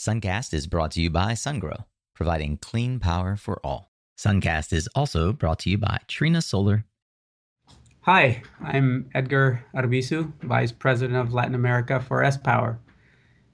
Suncast 0.00 0.54
is 0.54 0.66
brought 0.66 0.92
to 0.92 1.02
you 1.02 1.10
by 1.10 1.32
SunGrow, 1.32 1.84
providing 2.14 2.56
clean 2.56 2.98
power 2.98 3.36
for 3.36 3.60
all. 3.62 3.92
Suncast 4.18 4.72
is 4.72 4.88
also 4.94 5.34
brought 5.34 5.58
to 5.58 5.68
you 5.68 5.76
by 5.76 5.98
Trina 6.08 6.40
Solar. 6.40 6.86
Hi, 8.00 8.40
I'm 8.62 9.10
Edgar 9.14 9.62
Arbizu, 9.74 10.32
Vice 10.40 10.72
President 10.72 11.18
of 11.18 11.34
Latin 11.34 11.54
America 11.54 12.00
for 12.00 12.24
S 12.24 12.38
Power. 12.38 12.80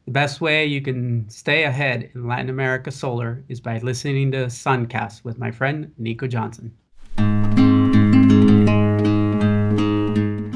The 0.04 0.12
best 0.12 0.40
way 0.40 0.64
you 0.66 0.80
can 0.80 1.28
stay 1.28 1.64
ahead 1.64 2.12
in 2.14 2.28
Latin 2.28 2.48
America 2.48 2.92
solar 2.92 3.42
is 3.48 3.60
by 3.60 3.78
listening 3.78 4.30
to 4.30 4.46
Suncast 4.46 5.24
with 5.24 5.38
my 5.40 5.50
friend 5.50 5.90
Nico 5.98 6.28
Johnson. 6.28 6.72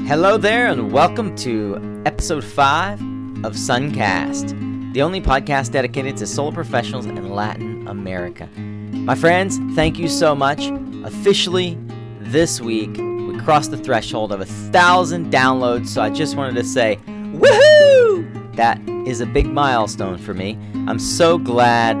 Hello 0.07 0.37
there, 0.37 0.67
and 0.67 0.89
welcome 0.93 1.35
to 1.35 2.01
episode 2.05 2.45
5 2.45 3.01
of 3.43 3.55
Suncast, 3.55 4.70
the 4.91 5.01
only 5.01 5.21
podcast 5.21 5.71
dedicated 5.71 6.17
to 6.17 6.27
solar 6.27 6.51
professionals 6.51 7.05
in 7.05 7.29
Latin 7.29 7.87
America. 7.87 8.47
My 8.57 9.15
friends, 9.15 9.57
thank 9.73 9.97
you 9.97 10.09
so 10.09 10.35
much. 10.35 10.69
Officially, 11.05 11.77
this 12.19 12.59
week, 12.59 12.97
we 12.97 13.39
crossed 13.39 13.71
the 13.71 13.77
threshold 13.77 14.33
of 14.33 14.41
a 14.41 14.45
thousand 14.45 15.31
downloads, 15.31 15.87
so 15.87 16.01
I 16.01 16.09
just 16.09 16.35
wanted 16.35 16.55
to 16.55 16.63
say, 16.65 16.99
woohoo! 17.07 18.55
That 18.57 18.81
is 19.07 19.21
a 19.21 19.25
big 19.25 19.47
milestone 19.47 20.17
for 20.17 20.33
me. 20.33 20.57
I'm 20.87 20.99
so 20.99 21.37
glad 21.37 21.99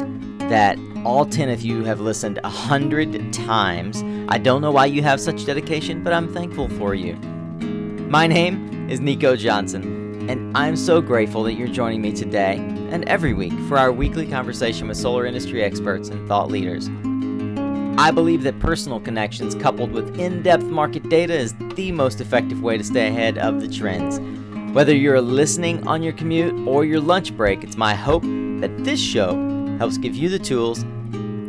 that 0.49 0.77
all 1.05 1.25
10 1.25 1.49
of 1.49 1.61
you 1.61 1.85
have 1.85 2.01
listened 2.01 2.39
a 2.43 2.49
hundred 2.49 3.33
times. 3.33 4.03
I 4.27 4.37
don't 4.37 4.61
know 4.61 4.71
why 4.71 4.87
you 4.87 5.01
have 5.01 5.21
such 5.21 5.45
dedication, 5.45 6.03
but 6.03 6.11
I'm 6.11 6.31
thankful 6.33 6.67
for 6.69 6.93
you. 6.93 7.15
My 8.09 8.27
name 8.27 8.89
is 8.89 8.99
Nico 8.99 9.37
Johnson, 9.37 10.00
and 10.31 10.57
I'm 10.57 10.77
so 10.77 11.01
grateful 11.01 11.43
that 11.43 11.55
you're 11.55 11.67
joining 11.67 12.01
me 12.01 12.13
today 12.13 12.55
and 12.55 13.03
every 13.09 13.33
week 13.33 13.51
for 13.67 13.77
our 13.77 13.91
weekly 13.91 14.25
conversation 14.25 14.87
with 14.87 14.95
solar 14.95 15.25
industry 15.25 15.61
experts 15.61 16.07
and 16.07 16.25
thought 16.25 16.49
leaders. 16.49 16.89
I 17.99 18.11
believe 18.11 18.43
that 18.43 18.57
personal 18.59 19.01
connections 19.01 19.55
coupled 19.55 19.91
with 19.91 20.17
in 20.17 20.41
depth 20.41 20.63
market 20.63 21.09
data 21.09 21.33
is 21.33 21.53
the 21.75 21.91
most 21.91 22.21
effective 22.21 22.61
way 22.61 22.77
to 22.77 22.83
stay 22.83 23.09
ahead 23.09 23.37
of 23.39 23.59
the 23.59 23.67
trends. 23.67 24.21
Whether 24.73 24.95
you're 24.95 25.19
listening 25.19 25.85
on 25.85 26.01
your 26.01 26.13
commute 26.13 26.65
or 26.65 26.85
your 26.85 27.01
lunch 27.01 27.35
break, 27.35 27.61
it's 27.61 27.75
my 27.75 27.93
hope 27.93 28.23
that 28.23 28.71
this 28.85 29.01
show 29.01 29.35
helps 29.79 29.97
give 29.97 30.15
you 30.15 30.29
the 30.29 30.39
tools, 30.39 30.85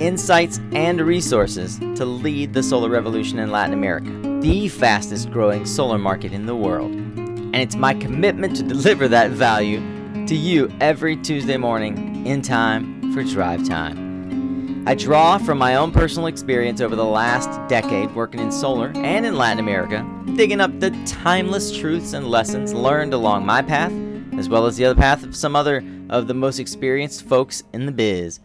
insights, 0.01 0.59
and 0.73 1.01
resources 1.01 1.79
to 1.79 2.05
lead 2.05 2.53
the 2.53 2.65
solar 2.65 2.91
revolution 2.91 3.39
in 3.39 3.53
Latin 3.53 3.75
America, 3.75 4.11
the 4.41 4.67
fastest 4.67 5.31
growing 5.31 5.65
solar 5.65 5.99
market 5.99 6.33
in 6.33 6.47
the 6.47 6.57
world. 6.57 7.12
And 7.53 7.57
it's 7.57 7.77
my 7.77 7.93
commitment 7.93 8.57
to 8.57 8.63
deliver 8.63 9.09
that 9.09 9.31
value 9.31 9.81
to 10.27 10.35
you 10.35 10.73
every 10.81 11.17
Tuesday 11.17 11.57
morning 11.57 12.25
in 12.27 12.41
time 12.41 13.13
for 13.13 13.23
drive 13.23 13.69
time. 13.69 14.85
I 14.87 14.95
draw 14.95 15.39
from 15.39 15.59
my 15.59 15.77
own 15.77 15.93
personal 15.93 16.27
experience 16.27 16.81
over 16.81 16.97
the 16.97 17.05
last 17.05 17.51
decade 17.69 18.13
working 18.17 18.41
in 18.41 18.51
solar 18.51 18.91
and 18.97 19.25
in 19.25 19.37
Latin 19.37 19.61
America, 19.61 20.05
digging 20.35 20.61
up 20.61 20.81
the 20.81 20.91
timeless 21.07 21.77
truths 21.77 22.15
and 22.15 22.27
lessons 22.27 22.73
learned 22.73 23.15
along 23.15 23.47
my 23.47 23.63
path, 23.63 23.93
as 24.39 24.49
well 24.49 24.67
as 24.67 24.77
the 24.77 24.85
other 24.87 25.01
path 25.01 25.23
of 25.23 25.37
some 25.37 25.55
other 25.55 25.85
of 26.09 26.27
the 26.27 26.35
most 26.35 26.59
experienced 26.59 27.23
folks 27.23 27.63
in 27.73 27.87
the 27.87 27.93
biz. 27.93 28.41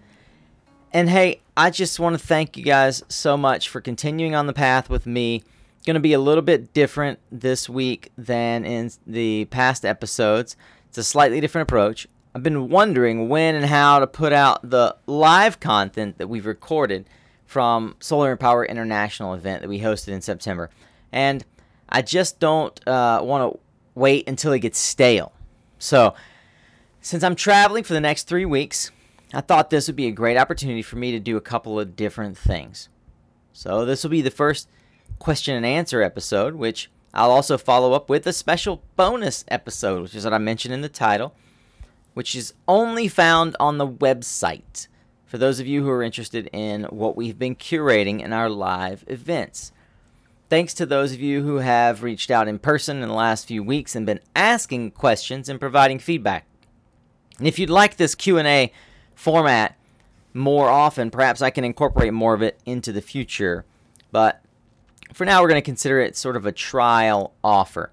And 0.93 1.09
hey, 1.09 1.41
I 1.55 1.69
just 1.69 1.99
want 1.99 2.19
to 2.19 2.23
thank 2.23 2.55
you 2.55 2.63
guys 2.63 3.03
so 3.09 3.35
much 3.35 3.69
for 3.69 3.81
continuing 3.81 4.35
on 4.35 4.47
the 4.47 4.53
path 4.53 4.89
with 4.89 5.05
me. 5.05 5.43
Going 5.87 5.93
to 5.93 6.01
be 6.01 6.11
a 6.11 6.19
little 6.19 6.41
bit 6.41 6.73
different 6.73 7.17
this 7.31 7.69
week 7.69 8.11
than 8.17 8.65
in 8.65 8.91
the 9.07 9.45
past 9.45 9.85
episodes. 9.85 10.57
It's 10.89 10.97
a 10.97 11.03
slightly 11.03 11.39
different 11.39 11.69
approach. 11.69 12.09
I've 12.35 12.43
been 12.43 12.67
wondering 12.67 13.29
when 13.29 13.55
and 13.55 13.65
how 13.65 13.99
to 13.99 14.05
put 14.05 14.33
out 14.33 14.69
the 14.69 14.97
live 15.05 15.61
content 15.61 16.17
that 16.17 16.27
we've 16.27 16.45
recorded 16.45 17.07
from 17.45 17.95
Solar 18.01 18.31
and 18.31 18.39
Power 18.39 18.65
International 18.65 19.33
event 19.33 19.61
that 19.61 19.69
we 19.69 19.79
hosted 19.79 20.09
in 20.09 20.19
September. 20.19 20.69
And 21.13 21.45
I 21.87 22.01
just 22.01 22.41
don't 22.41 22.85
uh, 22.85 23.21
want 23.23 23.53
to 23.53 23.59
wait 23.95 24.27
until 24.27 24.51
it 24.51 24.59
gets 24.59 24.79
stale. 24.79 25.31
So, 25.79 26.15
since 26.99 27.23
I'm 27.23 27.35
traveling 27.35 27.85
for 27.85 27.93
the 27.93 28.01
next 28.01 28.23
three 28.23 28.43
weeks, 28.43 28.91
I 29.33 29.39
thought 29.39 29.69
this 29.69 29.87
would 29.87 29.95
be 29.95 30.07
a 30.07 30.11
great 30.11 30.35
opportunity 30.35 30.81
for 30.81 30.97
me 30.97 31.13
to 31.13 31.19
do 31.21 31.37
a 31.37 31.41
couple 31.41 31.79
of 31.79 31.95
different 31.95 32.37
things. 32.37 32.89
So, 33.53 33.85
this 33.85 34.03
will 34.03 34.11
be 34.11 34.21
the 34.21 34.29
first 34.29 34.67
question 35.19 35.55
and 35.55 35.65
answer 35.65 36.01
episode, 36.01 36.55
which 36.55 36.89
I'll 37.13 37.31
also 37.31 37.57
follow 37.57 37.93
up 37.93 38.09
with 38.09 38.27
a 38.27 38.33
special 38.33 38.83
bonus 38.95 39.45
episode, 39.47 40.01
which 40.03 40.15
is 40.15 40.23
what 40.23 40.33
I 40.33 40.37
mentioned 40.37 40.73
in 40.73 40.81
the 40.81 40.89
title 40.89 41.33
which 42.17 42.35
is 42.35 42.51
only 42.67 43.07
found 43.07 43.55
on 43.59 43.77
the 43.77 43.87
website 43.87 44.87
for 45.27 45.37
those 45.37 45.59
of 45.59 45.67
you 45.67 45.83
who 45.83 45.89
are 45.91 46.01
interested 46.01 46.49
in 46.51 46.83
what 46.85 47.15
we've 47.15 47.37
been 47.37 47.55
curating 47.55 48.23
in 48.23 48.33
our 48.33 48.49
live 48.49 49.03
events. 49.05 49.71
Thanks 50.49 50.73
to 50.73 50.87
those 50.87 51.13
of 51.13 51.19
you 51.19 51.43
who 51.43 51.57
have 51.57 52.01
reached 52.01 52.31
out 52.31 52.47
in 52.47 52.57
person 52.57 53.03
in 53.03 53.07
the 53.07 53.13
last 53.13 53.45
few 53.45 53.61
weeks 53.61 53.95
and 53.95 54.03
been 54.03 54.19
asking 54.35 54.91
questions 54.93 55.47
and 55.47 55.59
providing 55.59 55.99
feedback. 55.99 56.47
And 57.37 57.47
if 57.47 57.59
you'd 57.59 57.69
like 57.69 57.97
this 57.97 58.15
Q&A 58.15 58.73
format 59.13 59.77
more 60.33 60.71
often, 60.71 61.11
perhaps 61.11 61.43
I 61.43 61.51
can 61.51 61.63
incorporate 61.63 62.13
more 62.13 62.33
of 62.33 62.41
it 62.41 62.59
into 62.65 62.91
the 62.91 62.99
future. 62.99 63.63
But 64.11 64.41
for 65.13 65.25
now, 65.25 65.41
we're 65.41 65.49
going 65.49 65.61
to 65.61 65.65
consider 65.65 65.99
it 65.99 66.15
sort 66.15 66.35
of 66.35 66.45
a 66.45 66.51
trial 66.51 67.33
offer. 67.43 67.91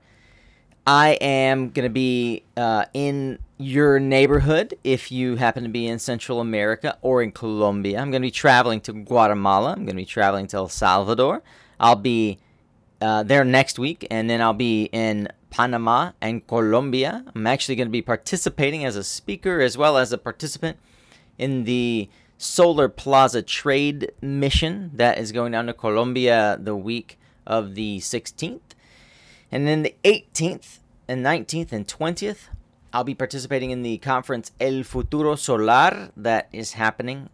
I 0.87 1.13
am 1.21 1.71
going 1.71 1.85
to 1.85 1.93
be 1.93 2.45
uh, 2.57 2.85
in 2.93 3.39
your 3.57 3.99
neighborhood 3.99 4.75
if 4.85 5.11
you 5.11 5.37
happen 5.37 5.63
to 5.63 5.69
be 5.71 5.87
in 5.87 5.99
Central 5.99 6.41
America 6.41 6.99
or 7.01 7.23
in 7.23 7.33
Colombia. 7.33 7.99
I'm 7.99 8.11
going 8.11 8.21
to 8.21 8.27
be 8.27 8.31
traveling 8.31 8.81
to 8.83 8.93
Guatemala. 8.93 9.71
I'm 9.71 9.87
going 9.87 9.89
to 9.89 9.95
be 9.95 10.05
traveling 10.05 10.47
to 10.49 10.59
El 10.59 10.69
Salvador. 10.69 11.43
I'll 11.81 11.97
be 11.97 12.39
uh, 13.01 13.23
there 13.23 13.45
next 13.45 13.79
week, 13.79 14.07
and 14.11 14.29
then 14.29 14.43
I'll 14.43 14.53
be 14.53 14.85
in 14.93 15.29
Panama 15.51 16.13
and 16.21 16.47
Colombia. 16.47 17.25
I'm 17.35 17.47
actually 17.47 17.77
going 17.77 17.89
to 17.89 17.93
be 17.93 18.03
participating 18.03 18.85
as 18.85 18.97
a 18.97 19.05
speaker 19.05 19.61
as 19.61 19.79
well 19.79 19.97
as 19.97 20.13
a 20.13 20.19
participant 20.19 20.77
in 21.39 21.65
the 21.65 22.11
Solar 22.39 22.89
Plaza 22.89 23.43
Trade 23.43 24.13
Mission 24.21 24.91
that 24.95 25.19
is 25.19 25.33
going 25.33 25.53
down 25.53 25.67
to 25.67 25.73
Colombia 25.73 26.59
the 26.61 26.77
week 26.77 27.19
of 27.47 27.75
the 27.75 27.99
16th. 27.99 28.61
And 29.51 29.67
then 29.67 29.83
the 29.83 29.95
18th 30.05 30.79
and 31.09 31.25
19th 31.25 31.73
and 31.73 31.87
20th, 31.87 32.49
I'll 32.93 33.05
be 33.05 33.15
participating 33.15 33.71
in 33.71 33.83
the 33.83 33.97
conference 33.99 34.51
El 34.61 34.83
Futuro 34.83 35.37
Solar 35.37 36.11
that 36.17 36.49
is 36.53 36.73
happening 36.73 37.29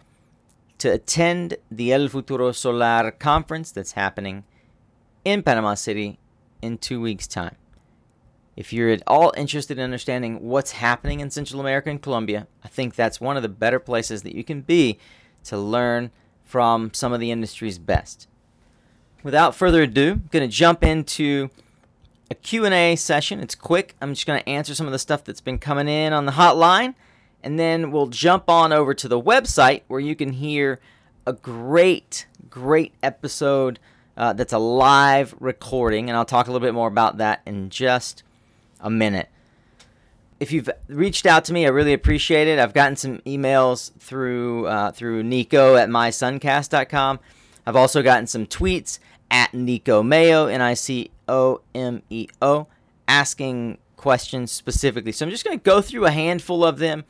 to 0.78 0.92
attend 0.92 1.56
the 1.70 1.92
El 1.92 2.08
Futuro 2.08 2.52
Solar 2.52 3.10
conference 3.12 3.70
that's 3.70 3.92
happening 3.92 4.44
in 5.24 5.42
Panama 5.42 5.74
City 5.74 6.18
in 6.60 6.78
two 6.78 7.00
weeks' 7.00 7.26
time. 7.26 7.56
If 8.56 8.72
you're 8.72 8.90
at 8.90 9.02
all 9.06 9.32
interested 9.36 9.78
in 9.78 9.84
understanding 9.84 10.42
what's 10.42 10.72
happening 10.72 11.20
in 11.20 11.30
Central 11.30 11.60
America 11.60 11.88
and 11.88 12.02
Colombia, 12.02 12.46
I 12.64 12.68
think 12.68 12.94
that's 12.94 13.20
one 13.20 13.36
of 13.36 13.42
the 13.42 13.48
better 13.48 13.78
places 13.78 14.22
that 14.22 14.34
you 14.34 14.44
can 14.44 14.60
be 14.60 14.98
to 15.44 15.56
learn 15.56 16.10
from 16.44 16.92
some 16.92 17.12
of 17.12 17.20
the 17.20 17.30
industry's 17.30 17.78
best. 17.78 18.28
Without 19.22 19.54
further 19.54 19.82
ado, 19.82 20.12
I'm 20.12 20.28
going 20.30 20.48
to 20.48 20.54
jump 20.54 20.82
into 20.82 21.48
a 22.32 22.34
Q&A 22.34 22.96
session. 22.96 23.40
It's 23.40 23.54
quick. 23.54 23.94
I'm 24.00 24.14
just 24.14 24.26
going 24.26 24.40
to 24.40 24.48
answer 24.48 24.74
some 24.74 24.86
of 24.86 24.92
the 24.92 24.98
stuff 24.98 25.22
that's 25.22 25.40
been 25.40 25.58
coming 25.58 25.86
in 25.86 26.12
on 26.12 26.26
the 26.26 26.32
hotline 26.32 26.94
and 27.42 27.58
then 27.58 27.90
we'll 27.90 28.06
jump 28.06 28.48
on 28.48 28.72
over 28.72 28.94
to 28.94 29.08
the 29.08 29.20
website 29.20 29.82
where 29.88 30.00
you 30.00 30.14
can 30.14 30.32
hear 30.32 30.80
a 31.26 31.32
great, 31.32 32.26
great 32.48 32.94
episode 33.02 33.78
uh, 34.16 34.32
that's 34.32 34.52
a 34.52 34.58
live 34.58 35.34
recording. 35.40 36.08
And 36.08 36.16
I'll 36.16 36.24
talk 36.24 36.46
a 36.46 36.52
little 36.52 36.66
bit 36.66 36.74
more 36.74 36.88
about 36.88 37.18
that 37.18 37.42
in 37.46 37.70
just 37.70 38.22
a 38.80 38.90
minute. 38.90 39.28
If 40.40 40.52
you've 40.52 40.70
reached 40.88 41.26
out 41.26 41.44
to 41.46 41.52
me, 41.52 41.66
I 41.66 41.68
really 41.68 41.92
appreciate 41.92 42.48
it. 42.48 42.58
I've 42.58 42.74
gotten 42.74 42.96
some 42.96 43.18
emails 43.18 43.92
through 43.98 44.66
uh, 44.66 44.90
through 44.90 45.22
Nico 45.22 45.76
at 45.76 45.88
mysuncast.com. 45.88 47.20
I've 47.64 47.76
also 47.76 48.02
gotten 48.02 48.26
some 48.26 48.46
tweets 48.46 48.98
at 49.32 49.52
Nico 49.52 50.04
Mayo, 50.04 50.46
N 50.46 50.60
I 50.60 50.74
C 50.74 51.10
O 51.26 51.62
M 51.74 52.02
E 52.08 52.28
O, 52.40 52.68
asking 53.08 53.78
questions 53.96 54.52
specifically. 54.52 55.10
So 55.10 55.26
I'm 55.26 55.30
just 55.30 55.44
going 55.44 55.58
to 55.58 55.62
go 55.62 55.80
through 55.80 56.06
a 56.06 56.12
handful 56.12 56.64
of 56.64 56.78
them 56.78 57.04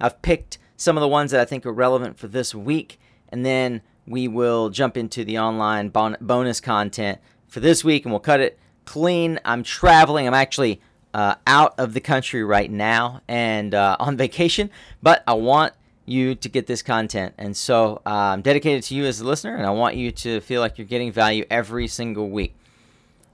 I've 0.00 0.22
picked 0.22 0.58
some 0.76 0.96
of 0.96 1.02
the 1.02 1.08
ones 1.08 1.30
that 1.30 1.40
I 1.40 1.44
think 1.44 1.66
are 1.66 1.72
relevant 1.72 2.18
for 2.18 2.26
this 2.26 2.54
week, 2.54 2.98
and 3.28 3.44
then 3.44 3.82
we 4.06 4.26
will 4.26 4.70
jump 4.70 4.96
into 4.96 5.24
the 5.24 5.38
online 5.38 5.90
bon- 5.90 6.16
bonus 6.20 6.60
content 6.60 7.18
for 7.46 7.60
this 7.60 7.84
week, 7.84 8.04
and 8.04 8.12
we'll 8.12 8.20
cut 8.20 8.40
it 8.40 8.58
clean. 8.86 9.38
I'm 9.44 9.62
traveling. 9.62 10.26
I'm 10.26 10.34
actually 10.34 10.80
uh, 11.12 11.34
out 11.46 11.74
of 11.78 11.92
the 11.92 12.00
country 12.00 12.42
right 12.42 12.70
now 12.70 13.20
and 13.28 13.74
uh, 13.74 13.96
on 14.00 14.16
vacation, 14.16 14.70
but 15.02 15.22
I 15.26 15.34
want 15.34 15.74
you 16.10 16.34
to 16.36 16.48
get 16.48 16.66
this 16.66 16.82
content. 16.82 17.34
And 17.38 17.56
so 17.56 18.02
uh, 18.06 18.10
I'm 18.10 18.42
dedicated 18.42 18.84
to 18.84 18.94
you 18.94 19.04
as 19.04 19.20
a 19.20 19.24
listener, 19.26 19.56
and 19.56 19.66
I 19.66 19.70
want 19.70 19.96
you 19.96 20.10
to 20.12 20.40
feel 20.40 20.60
like 20.60 20.78
you're 20.78 20.86
getting 20.86 21.12
value 21.12 21.44
every 21.50 21.86
single 21.86 22.30
week. 22.30 22.56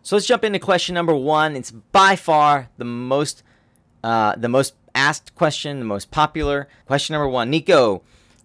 So 0.02 0.16
let's 0.16 0.26
jump 0.26 0.44
into 0.44 0.58
question 0.58 0.94
number 0.94 1.14
one. 1.14 1.56
It's 1.56 1.70
by 1.70 2.16
far 2.16 2.68
the 2.78 2.84
most 2.84 3.42
uh, 4.04 4.36
the 4.36 4.48
most 4.48 4.74
asked 4.94 5.34
question, 5.34 5.80
the 5.80 5.84
most 5.84 6.12
popular 6.12 6.68
question. 6.86 7.14
Number 7.14 7.28
one, 7.28 7.50
Nico, 7.50 8.02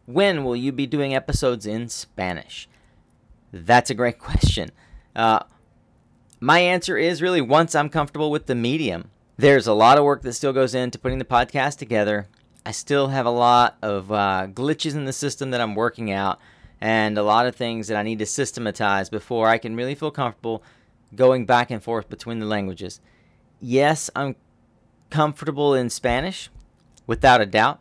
when 0.08 0.44
will 0.44 0.56
you 0.56 0.72
be 0.72 0.88
doing 0.88 1.14
episodes 1.14 1.68
in 1.68 1.88
Spanish? 1.88 2.68
That's 3.54 3.92
a 3.92 3.94
great 3.94 4.18
question. 4.30 4.72
Uh, 5.16 5.42
my 6.40 6.60
answer 6.60 6.98
is 6.98 7.22
really 7.22 7.42
once 7.42 7.76
I'm 7.76 7.90
comfortable 7.90 8.32
with 8.32 8.48
the 8.48 8.56
medium. 8.56 9.12
There's 9.38 9.68
a 9.68 9.74
lot 9.74 9.98
of 10.00 10.04
work 10.04 10.24
that 10.24 10.34
still 10.34 10.54
goes 10.54 10.74
into 10.74 10.98
putting 10.98 11.20
the 11.20 11.26
podcast 11.26 11.78
together. 11.78 12.28
I 12.66 12.72
still 12.72 13.08
have 13.08 13.26
a 13.26 13.32
lot 13.32 13.78
of 13.82 14.12
uh, 14.12 14.48
glitches 14.54 14.96
in 14.96 15.06
the 15.06 15.14
system 15.14 15.52
that 15.52 15.62
I'm 15.62 15.76
working 15.76 16.12
out, 16.12 16.40
and 16.80 17.18
a 17.18 17.24
lot 17.24 17.48
of 17.48 17.56
things 17.56 17.88
that 17.88 17.98
I 17.98 18.04
need 18.04 18.20
to 18.20 18.26
systematize 18.26 19.10
before 19.10 19.48
I 19.48 19.58
can 19.58 19.76
really 19.76 19.96
feel 19.96 20.12
comfortable 20.12 20.64
going 21.16 21.46
back 21.46 21.72
and 21.72 21.84
forth 21.84 22.10
between 22.10 22.40
the 22.40 22.46
languages. 22.46 23.00
Yes, 23.60 24.10
I'm 24.16 24.36
comfortable 25.10 25.74
in 25.74 25.90
Spanish, 25.90 26.50
without 27.08 27.42
a 27.42 27.46
doubt. 27.46 27.80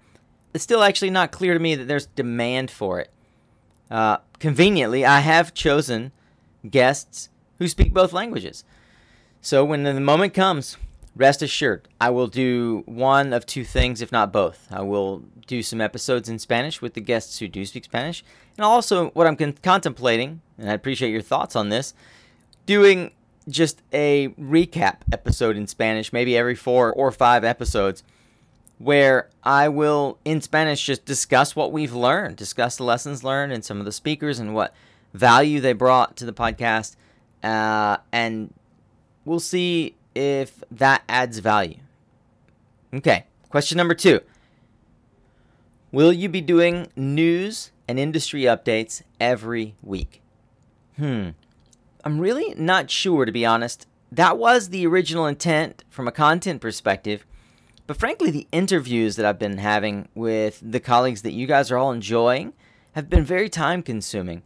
It's 0.52 0.64
still 0.64 0.82
actually 0.82 1.10
not 1.10 1.30
clear 1.30 1.54
to 1.54 1.60
me 1.60 1.74
that 1.74 1.84
there's 1.84 2.06
demand 2.06 2.70
for 2.70 3.00
it. 3.00 3.10
Uh, 3.90 4.18
conveniently, 4.38 5.04
I 5.04 5.20
have 5.20 5.54
chosen 5.54 6.12
guests 6.68 7.28
who 7.58 7.68
speak 7.68 7.92
both 7.92 8.12
languages. 8.12 8.64
So 9.40 9.64
when 9.64 9.84
the 9.84 9.98
moment 10.00 10.34
comes, 10.34 10.76
rest 11.20 11.42
assured, 11.42 11.86
I 12.00 12.10
will 12.10 12.26
do 12.26 12.82
one 12.86 13.32
of 13.32 13.44
two 13.44 13.62
things, 13.62 14.00
if 14.00 14.10
not 14.10 14.32
both. 14.32 14.66
I 14.70 14.80
will 14.80 15.22
do 15.46 15.62
some 15.62 15.80
episodes 15.80 16.28
in 16.28 16.38
Spanish 16.38 16.80
with 16.80 16.94
the 16.94 17.00
guests 17.00 17.38
who 17.38 17.46
do 17.46 17.64
speak 17.66 17.84
Spanish. 17.84 18.24
And 18.56 18.64
also, 18.64 19.10
what 19.10 19.26
I'm 19.26 19.36
con- 19.36 19.58
contemplating, 19.62 20.40
and 20.58 20.70
I 20.70 20.72
appreciate 20.72 21.10
your 21.10 21.20
thoughts 21.20 21.54
on 21.54 21.68
this, 21.68 21.92
doing 22.64 23.12
just 23.48 23.82
a 23.92 24.28
recap 24.40 24.96
episode 25.12 25.56
in 25.56 25.66
Spanish, 25.66 26.12
maybe 26.12 26.36
every 26.36 26.54
four 26.54 26.92
or 26.92 27.12
five 27.12 27.44
episodes, 27.44 28.02
where 28.78 29.28
I 29.44 29.68
will, 29.68 30.18
in 30.24 30.40
Spanish, 30.40 30.84
just 30.84 31.04
discuss 31.04 31.54
what 31.54 31.70
we've 31.70 31.92
learned, 31.92 32.36
discuss 32.36 32.76
the 32.76 32.84
lessons 32.84 33.22
learned 33.22 33.52
and 33.52 33.62
some 33.62 33.78
of 33.78 33.84
the 33.84 33.92
speakers 33.92 34.38
and 34.38 34.54
what 34.54 34.72
value 35.12 35.60
they 35.60 35.74
brought 35.74 36.16
to 36.16 36.24
the 36.24 36.32
podcast. 36.32 36.96
Uh, 37.42 37.98
and 38.10 38.54
we'll 39.26 39.40
see 39.40 39.96
if 40.14 40.62
that 40.70 41.02
adds 41.08 41.38
value. 41.38 41.78
Okay, 42.92 43.24
question 43.48 43.76
number 43.76 43.94
two 43.94 44.20
Will 45.92 46.12
you 46.12 46.28
be 46.28 46.40
doing 46.40 46.88
news 46.96 47.72
and 47.88 47.98
industry 47.98 48.42
updates 48.42 49.02
every 49.20 49.74
week? 49.82 50.22
Hmm. 50.96 51.30
I'm 52.04 52.20
really 52.20 52.54
not 52.56 52.90
sure, 52.90 53.24
to 53.24 53.32
be 53.32 53.44
honest. 53.44 53.86
That 54.12 54.38
was 54.38 54.68
the 54.68 54.86
original 54.86 55.26
intent 55.26 55.84
from 55.90 56.08
a 56.08 56.12
content 56.12 56.60
perspective. 56.60 57.26
But 57.86 57.96
frankly, 57.96 58.30
the 58.30 58.46
interviews 58.52 59.16
that 59.16 59.26
I've 59.26 59.38
been 59.38 59.58
having 59.58 60.08
with 60.14 60.60
the 60.62 60.80
colleagues 60.80 61.22
that 61.22 61.32
you 61.32 61.46
guys 61.46 61.70
are 61.70 61.76
all 61.76 61.90
enjoying 61.90 62.52
have 62.92 63.10
been 63.10 63.24
very 63.24 63.48
time 63.48 63.82
consuming. 63.82 64.42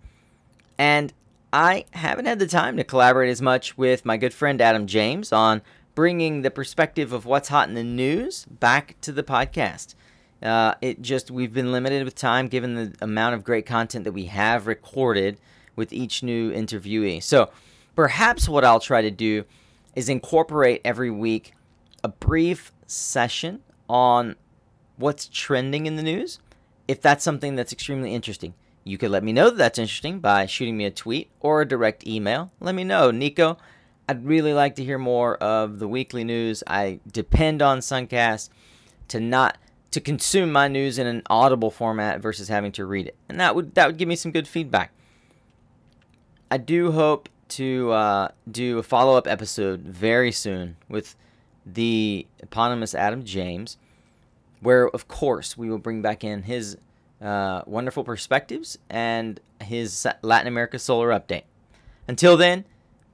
And 0.79 1.13
I 1.55 1.85
haven't 1.93 2.25
had 2.25 2.41
the 2.41 2.49
time 2.49 2.77
to 2.79 2.83
collaborate 2.83 3.31
as 3.31 3.41
much 3.41 3.79
with 3.79 4.05
my 4.05 4.17
good 4.17 4.35
friend 4.35 4.61
Adam 4.61 4.89
James 4.89 5.33
on 5.33 5.63
bringing 5.95 6.43
the 6.43 6.51
perspective 6.51 7.13
of 7.13 7.27
what's 7.27 7.49
hot 7.49 7.69
in 7.69 7.77
the 7.77 7.85
news 7.85 8.45
back 8.47 8.97
to 9.03 9.13
the 9.13 9.23
podcast. 9.23 9.95
Uh, 10.43 10.75
it 10.83 11.01
just, 11.01 11.31
we've 11.31 11.55
been 11.55 11.71
limited 11.71 12.05
with 12.05 12.17
time 12.17 12.49
given 12.49 12.75
the 12.75 12.97
amount 13.01 13.37
of 13.37 13.45
great 13.45 13.67
content 13.67 14.03
that 14.03 14.11
we 14.11 14.25
have 14.25 14.67
recorded 14.67 15.39
with 15.77 15.93
each 15.93 16.25
new 16.25 16.51
interviewee. 16.51 17.23
So 17.23 17.51
perhaps 17.95 18.49
what 18.49 18.65
I'll 18.65 18.81
try 18.81 19.01
to 19.01 19.13
do 19.13 19.45
is 19.95 20.09
incorporate 20.09 20.81
every 20.85 21.13
week 21.13 21.53
a 22.03 22.09
brief 22.09 22.73
session 22.89 23.61
on 23.89 24.35
what's 24.97 25.29
trending 25.29 25.87
in 25.87 25.95
the 25.95 26.03
news 26.03 26.41
if 26.89 27.01
that's 27.01 27.23
something 27.23 27.55
that's 27.55 27.73
extremely 27.73 28.13
interesting. 28.13 28.55
You 28.85 28.99
could 28.99 29.11
let 29.11 29.25
me 29.25 29.33
know 29.33 29.49
that 29.49 29.57
that's 29.57 29.79
interesting 29.79 30.21
by 30.21 30.45
shooting 30.45 30.77
me 30.77 30.85
a 30.85 30.91
tweet 30.91 31.31
or 31.41 31.63
a 31.63 31.69
direct 31.69 32.07
email. 32.07 32.53
Let 32.61 32.75
me 32.75 32.85
know, 32.85 33.11
Nico. 33.11 33.57
I'd 34.07 34.27
really 34.27 34.53
like 34.53 34.75
to 34.77 34.85
hear 34.85 34.99
more 34.99 35.37
of 35.37 35.79
the 35.79 35.89
weekly 35.89 36.23
news. 36.23 36.63
I 36.67 37.01
depend 37.11 37.63
on 37.63 37.79
Suncast 37.79 38.51
to 39.09 39.21
not 39.21 39.57
to 39.91 40.01
consume 40.01 40.53
my 40.53 40.69
news 40.69 40.99
in 40.99 41.07
an 41.07 41.23
audible 41.31 41.71
format 41.71 42.21
versus 42.21 42.49
having 42.49 42.73
to 42.73 42.85
read 42.85 43.07
it, 43.07 43.17
and 43.29 43.41
that 43.41 43.55
would 43.55 43.75
that 43.75 43.87
would 43.87 43.97
give 43.97 44.09
me 44.09 44.17
some 44.17 44.33
good 44.33 44.47
feedback. 44.47 44.93
I 46.51 46.59
do 46.59 46.93
hope 46.93 47.31
to 47.51 47.91
uh, 47.93 48.29
do 48.51 48.79
a 48.79 48.83
follow 48.83 49.17
up 49.17 49.27
episode 49.27 49.81
very 49.81 50.33
soon 50.33 50.77
with 50.89 51.17
the 51.65 52.27
eponymous 52.41 52.95
Adam 52.95 53.25
James, 53.25 53.79
where, 54.61 54.89
of 54.91 55.09
course, 55.09 55.57
we 55.57 55.71
will 55.71 55.79
bring 55.79 56.03
back 56.03 56.23
in 56.23 56.43
his 56.43 56.77
uh, 57.21 57.63
wonderful 57.67 58.05
perspectives 58.05 58.79
and 58.91 59.41
his 59.63 60.07
Latin 60.23 60.47
America 60.47 60.79
solar 60.79 61.09
update. 61.09 61.45
Until 62.07 62.37
then, 62.37 62.65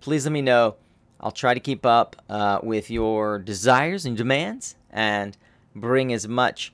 please 0.00 0.24
let 0.24 0.32
me 0.32 0.42
know. 0.42 0.76
I'll 1.20 1.30
try 1.30 1.54
to 1.54 1.60
keep 1.60 1.84
up 1.84 2.16
uh, 2.28 2.60
with 2.62 2.90
your 2.90 3.38
desires 3.38 4.06
and 4.06 4.16
demands 4.16 4.76
and 4.90 5.36
bring 5.74 6.12
as 6.12 6.26
much 6.26 6.72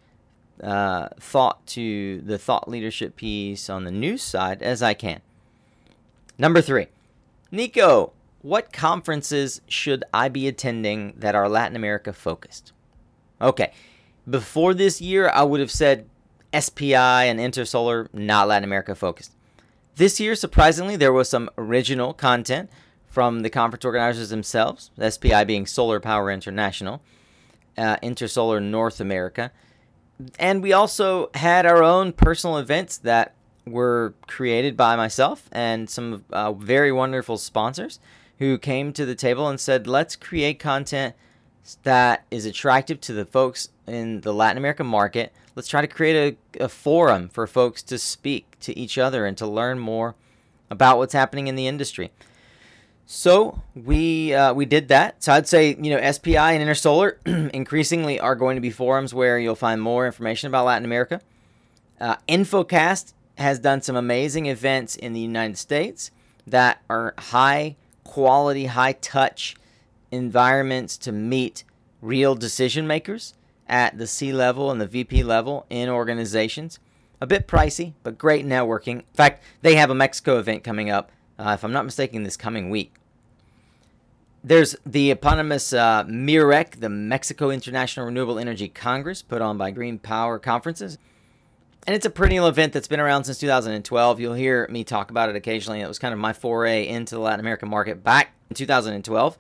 uh, 0.63 1.09
thought 1.21 1.67
to 1.67 2.21
the 2.23 2.39
thought 2.39 2.69
leadership 2.69 3.17
piece 3.17 3.69
on 3.69 3.85
the 3.85 3.91
news 3.91 4.23
side 4.23 4.63
as 4.63 4.83
I 4.83 4.95
can. 4.95 5.21
Number 6.39 6.61
three, 6.61 6.87
Nico, 7.51 8.13
what 8.43 8.73
conferences 8.73 9.61
should 9.69 10.05
I 10.15 10.29
be 10.29 10.47
attending 10.47 11.15
that 11.17 11.35
are 11.35 11.49
Latin 11.49 11.77
America 11.77 12.13
focused? 12.13 12.73
Okay, 13.41 13.73
before 14.29 14.73
this 14.73 15.01
year, 15.01 15.29
I 15.29 15.43
would 15.43 15.61
have 15.61 15.71
said 15.71 16.09
SPI 16.59 16.95
and 16.95 17.39
Intersolar, 17.41 18.09
not 18.13 18.49
Latin 18.49 18.65
America 18.65 18.95
focused. 18.95 19.33
This 19.97 20.21
year, 20.21 20.35
surprisingly, 20.35 20.97
there 20.97 21.13
was 21.13 21.29
some 21.29 21.49
original 21.57 22.13
content 22.13 22.71
from 23.07 23.41
the 23.41 23.51
conference 23.51 23.85
organizers 23.85 24.29
themselves, 24.29 24.91
SPI 25.01 25.45
being 25.45 25.67
Solar 25.67 26.01
Power 26.01 26.31
International, 26.31 27.01
uh, 27.79 27.97
Intersolar 28.03 28.63
North 28.63 29.01
America. 29.01 29.53
And 30.39 30.63
we 30.63 30.73
also 30.73 31.31
had 31.35 31.67
our 31.67 31.83
own 31.83 32.13
personal 32.13 32.59
events 32.59 32.99
that 32.99 33.35
were 33.67 34.15
created 34.27 34.77
by 34.77 34.97
myself 34.97 35.49
and 35.53 35.91
some 35.91 36.25
uh, 36.31 36.53
very 36.53 36.93
wonderful 36.93 37.37
sponsors 37.39 37.99
who 38.39 38.59
came 38.59 38.93
to 38.93 39.05
the 39.07 39.15
table 39.15 39.49
and 39.49 39.59
said, 39.59 39.87
let's 39.87 40.15
create 40.15 40.59
content 40.59 41.15
that 41.83 42.25
is 42.31 42.47
attractive 42.47 43.01
to 43.01 43.13
the 43.13 43.25
folks 43.25 43.71
in 43.87 44.21
the 44.21 44.33
Latin 44.33 44.59
America 44.59 44.85
market. 44.85 45.33
Let's 45.57 45.69
try 45.69 45.81
to 45.81 45.87
create 45.89 46.39
a, 46.59 46.65
a 46.65 46.69
forum 46.69 47.31
for 47.31 47.47
folks 47.47 47.83
to 47.85 47.99
speak 47.99 48.59
to 48.61 48.79
each 48.79 48.99
other 48.99 49.25
and 49.25 49.39
to 49.39 49.47
learn 49.47 49.79
more 49.79 50.15
about 50.71 50.99
what's 50.99 51.15
happening 51.15 51.47
in 51.47 51.57
the 51.57 51.67
industry. 51.67 52.13
So 53.07 53.63
we 53.75 54.35
uh, 54.35 54.53
we 54.53 54.67
did 54.67 54.89
that. 54.89 55.23
So 55.23 55.33
I'd 55.33 55.49
say 55.49 55.77
you 55.81 55.91
know 55.91 56.13
SPI 56.13 56.37
and 56.37 56.69
Intersolar 56.69 57.17
increasingly 57.55 58.21
are 58.21 58.35
going 58.35 58.57
to 58.57 58.61
be 58.61 58.71
forums 58.71 59.15
where 59.15 59.39
you'll 59.39 59.55
find 59.55 59.81
more 59.81 60.05
information 60.07 60.49
about 60.49 60.67
Latin 60.67 60.85
America. 60.85 61.23
Uh, 61.99 62.17
InfoCast 62.29 63.15
has 63.39 63.59
done 63.59 63.81
some 63.81 63.97
amazing 63.97 64.47
events 64.47 64.95
in 64.97 65.15
the 65.15 65.21
United 65.21 65.57
States 65.57 66.11
that 66.47 66.83
are 66.91 67.15
high 67.17 67.77
quality, 68.05 68.67
high 68.67 68.93
touch 68.93 69.57
environments 70.11 70.99
to 70.99 71.13
meet 71.13 71.65
real 72.03 72.35
decision 72.35 72.87
makers 72.87 73.35
at 73.69 73.99
the 73.99 74.07
C 74.07 74.33
level 74.33 74.71
and 74.71 74.81
the 74.81 74.87
VP 74.87 75.23
level 75.23 75.67
in 75.71 75.89
organizations. 75.89 76.79
A 77.21 77.27
bit 77.27 77.49
pricey, 77.49 77.95
but 78.03 78.19
great 78.19 78.47
networking. 78.47 78.99
In 78.99 79.15
fact, 79.15 79.43
they 79.63 79.77
have 79.77 79.91
a 79.91 79.95
Mexico 79.95 80.39
event 80.39 80.65
coming 80.65 80.91
up, 80.91 81.11
uh, 81.39 81.53
if 81.55 81.65
I'm 81.65 81.73
not 81.73 81.85
mistaken, 81.85 82.23
this 82.23 82.37
coming 82.37 82.69
week. 82.71 82.95
There's 84.45 84.77
the 84.85 85.11
eponymous 85.11 85.73
uh, 85.73 86.05
MIREC, 86.05 86.81
the 86.81 86.89
Mexico 86.89 87.51
International 87.51 88.07
Renewable 88.07 88.39
Energy 88.39 88.69
Congress, 88.69 89.23
put 89.23 89.43
on 89.43 89.59
by 89.59 89.71
Green 89.71 89.99
Power 89.99 90.39
Conferences 90.39 90.99
and 91.87 91.95
it's 91.95 92.05
a 92.05 92.11
perennial 92.11 92.49
event 92.49 92.73
that's 92.73 92.89
been 92.89 92.99
around 92.99 93.25
since 93.25 93.39
2012. 93.39 94.21
You'll 94.21 94.35
hear 94.35 94.67
me 94.71 94.83
talk 94.83 95.11
about 95.11 95.29
it 95.29 95.37
occasionally. 95.37 95.81
It 95.81 95.87
was 95.87 96.01
kind 96.01 96.13
of 96.13 96.19
my 96.19 96.33
foray 96.33 96.87
into 96.89 97.15
the 97.15 97.21
Latin 97.21 97.41
American 97.41 97.69
market 97.69 98.03
back 98.03 98.33
in 98.51 98.57
2012. 98.57 99.39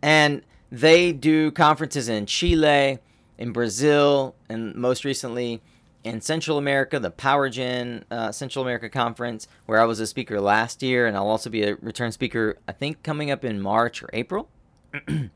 And 0.00 0.42
they 0.70 1.12
do 1.12 1.50
conferences 1.50 2.08
in 2.08 2.26
Chile, 2.26 3.00
in 3.38 3.52
Brazil, 3.52 4.34
and 4.48 4.74
most 4.74 5.04
recently 5.04 5.62
in 6.02 6.20
Central 6.20 6.58
America, 6.58 6.98
the 6.98 7.10
PowerGen 7.10 8.04
uh, 8.10 8.30
Central 8.30 8.62
America 8.64 8.88
Conference, 8.88 9.48
where 9.66 9.80
I 9.80 9.84
was 9.84 10.00
a 10.00 10.06
speaker 10.06 10.40
last 10.40 10.82
year, 10.82 11.06
and 11.06 11.16
I'll 11.16 11.28
also 11.28 11.48
be 11.48 11.62
a 11.62 11.76
return 11.76 12.12
speaker, 12.12 12.58
I 12.68 12.72
think, 12.72 13.02
coming 13.02 13.30
up 13.30 13.44
in 13.44 13.60
March 13.60 14.02
or 14.02 14.10
April. 14.12 14.48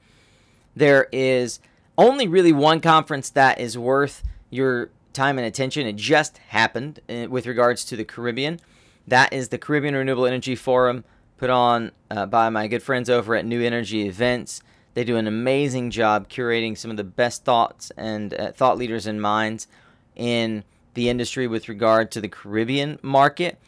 There 0.78 1.08
is 1.10 1.58
only 1.96 2.28
really 2.28 2.52
one 2.52 2.80
conference 2.80 3.30
that 3.30 3.58
is 3.58 3.76
worth 3.76 4.22
your 4.48 4.90
time 5.12 5.36
and 5.36 5.44
attention. 5.44 5.88
It 5.88 5.96
just 5.96 6.38
happened 6.38 7.00
uh, 7.08 7.26
with 7.28 7.46
regards 7.46 7.84
to 7.86 7.96
the 7.96 8.04
Caribbean. 8.04 8.60
That 9.04 9.32
is 9.32 9.48
the 9.48 9.58
Caribbean 9.58 9.96
Renewable 9.96 10.24
Energy 10.24 10.54
Forum 10.54 11.02
put 11.36 11.50
on 11.50 11.90
uh, 12.12 12.26
by 12.26 12.48
my 12.48 12.68
good 12.68 12.84
friends 12.84 13.10
over 13.10 13.34
at 13.34 13.44
New 13.44 13.60
Energy 13.60 14.06
Events. 14.06 14.62
They 14.98 15.04
do 15.04 15.16
an 15.16 15.28
amazing 15.28 15.92
job 15.92 16.28
curating 16.28 16.76
some 16.76 16.90
of 16.90 16.96
the 16.96 17.04
best 17.04 17.44
thoughts 17.44 17.92
and 17.96 18.34
uh, 18.34 18.50
thought 18.50 18.76
leaders 18.76 19.06
and 19.06 19.22
minds 19.22 19.68
in 20.16 20.64
the 20.94 21.08
industry 21.08 21.46
with 21.46 21.68
regard 21.68 22.10
to 22.10 22.20
the 22.20 22.28
Caribbean 22.28 22.98
market. 23.00 23.60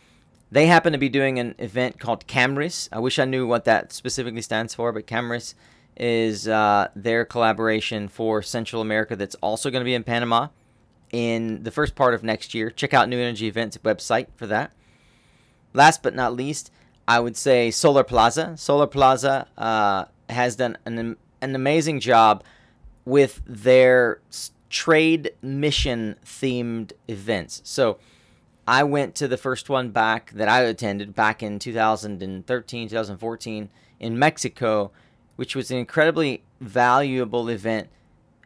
They 0.50 0.66
happen 0.66 0.92
to 0.92 0.98
be 0.98 1.08
doing 1.08 1.38
an 1.38 1.54
event 1.60 2.00
called 2.00 2.26
CAMRIS. 2.26 2.88
I 2.90 2.98
wish 2.98 3.20
I 3.20 3.26
knew 3.26 3.46
what 3.46 3.64
that 3.66 3.92
specifically 3.92 4.42
stands 4.42 4.74
for, 4.74 4.90
but 4.90 5.06
CAMRIS 5.06 5.54
is 5.96 6.48
uh, 6.48 6.88
their 6.96 7.24
collaboration 7.24 8.08
for 8.08 8.42
Central 8.42 8.82
America 8.82 9.14
that's 9.14 9.36
also 9.36 9.70
going 9.70 9.82
to 9.82 9.84
be 9.84 9.94
in 9.94 10.02
Panama 10.02 10.48
in 11.12 11.62
the 11.62 11.70
first 11.70 11.94
part 11.94 12.12
of 12.12 12.24
next 12.24 12.54
year. 12.54 12.70
Check 12.70 12.92
out 12.92 13.08
New 13.08 13.20
Energy 13.20 13.46
Events 13.46 13.78
website 13.84 14.26
for 14.34 14.48
that. 14.48 14.72
Last 15.74 16.02
but 16.02 16.16
not 16.16 16.34
least, 16.34 16.72
I 17.06 17.20
would 17.20 17.36
say 17.36 17.70
Solar 17.70 18.02
Plaza. 18.02 18.56
Solar 18.56 18.88
Plaza 18.88 19.46
uh, 19.56 20.06
has 20.30 20.56
done 20.56 20.76
an, 20.84 21.16
an 21.40 21.54
amazing 21.54 22.00
job 22.00 22.44
with 23.04 23.40
their 23.46 24.20
trade 24.68 25.32
mission 25.42 26.16
themed 26.24 26.92
events. 27.08 27.60
So 27.64 27.98
I 28.66 28.84
went 28.84 29.14
to 29.16 29.26
the 29.26 29.36
first 29.36 29.68
one 29.68 29.90
back 29.90 30.30
that 30.32 30.48
I 30.48 30.60
attended 30.60 31.14
back 31.14 31.42
in 31.42 31.58
2013, 31.58 32.88
2014 32.88 33.68
in 33.98 34.18
Mexico, 34.18 34.92
which 35.36 35.56
was 35.56 35.70
an 35.70 35.78
incredibly 35.78 36.44
valuable 36.60 37.48
event 37.48 37.88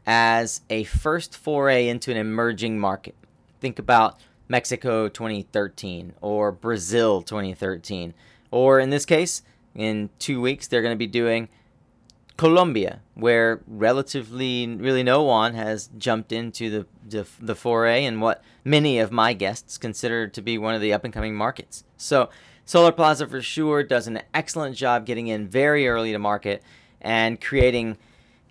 as 0.07 0.63
a 0.71 0.85
first 0.85 1.37
foray 1.37 1.89
into 1.89 2.11
an 2.11 2.17
emerging 2.17 2.79
market. 2.79 3.15
Think 3.61 3.79
about 3.79 4.19
Mexico 4.49 5.09
2013 5.09 6.15
or 6.21 6.53
Brazil 6.53 7.23
2013, 7.23 8.15
or 8.51 8.79
in 8.79 8.91
this 8.91 9.05
case, 9.05 9.43
in 9.75 10.11
two 10.19 10.41
weeks, 10.41 10.69
they're 10.69 10.83
going 10.83 10.95
to 10.95 10.99
be 10.99 11.07
doing 11.07 11.49
Colombia, 12.37 13.01
where 13.15 13.61
relatively 13.67 14.67
really 14.67 15.03
no 15.03 15.23
one 15.23 15.55
has 15.55 15.89
jumped 15.97 16.33
into 16.33 16.69
the, 16.69 16.87
the, 17.09 17.27
the 17.41 17.55
foray 17.55 18.05
and 18.05 18.21
what 18.21 18.43
many 18.65 18.99
of 18.99 19.13
my 19.13 19.33
guests 19.33 19.79
consider 19.79 20.27
to 20.27 20.43
be 20.43 20.59
one 20.59 20.75
of 20.75 20.81
the 20.81 20.93
up 20.93 21.05
and 21.05 21.15
coming 21.15 21.35
markets. 21.35 21.85
So, 21.97 22.31
Solar 22.67 22.93
Plaza 22.93 23.27
for 23.27 23.43
sure 23.43 23.83
does 23.83 24.07
an 24.07 24.23
excellent 24.33 24.75
job 24.75 25.05
getting 25.05 25.29
in 25.29 25.47
very 25.47 25.87
early 25.87 26.13
to 26.13 26.19
market 26.19 26.63
and 27.01 27.41
creating 27.41 27.99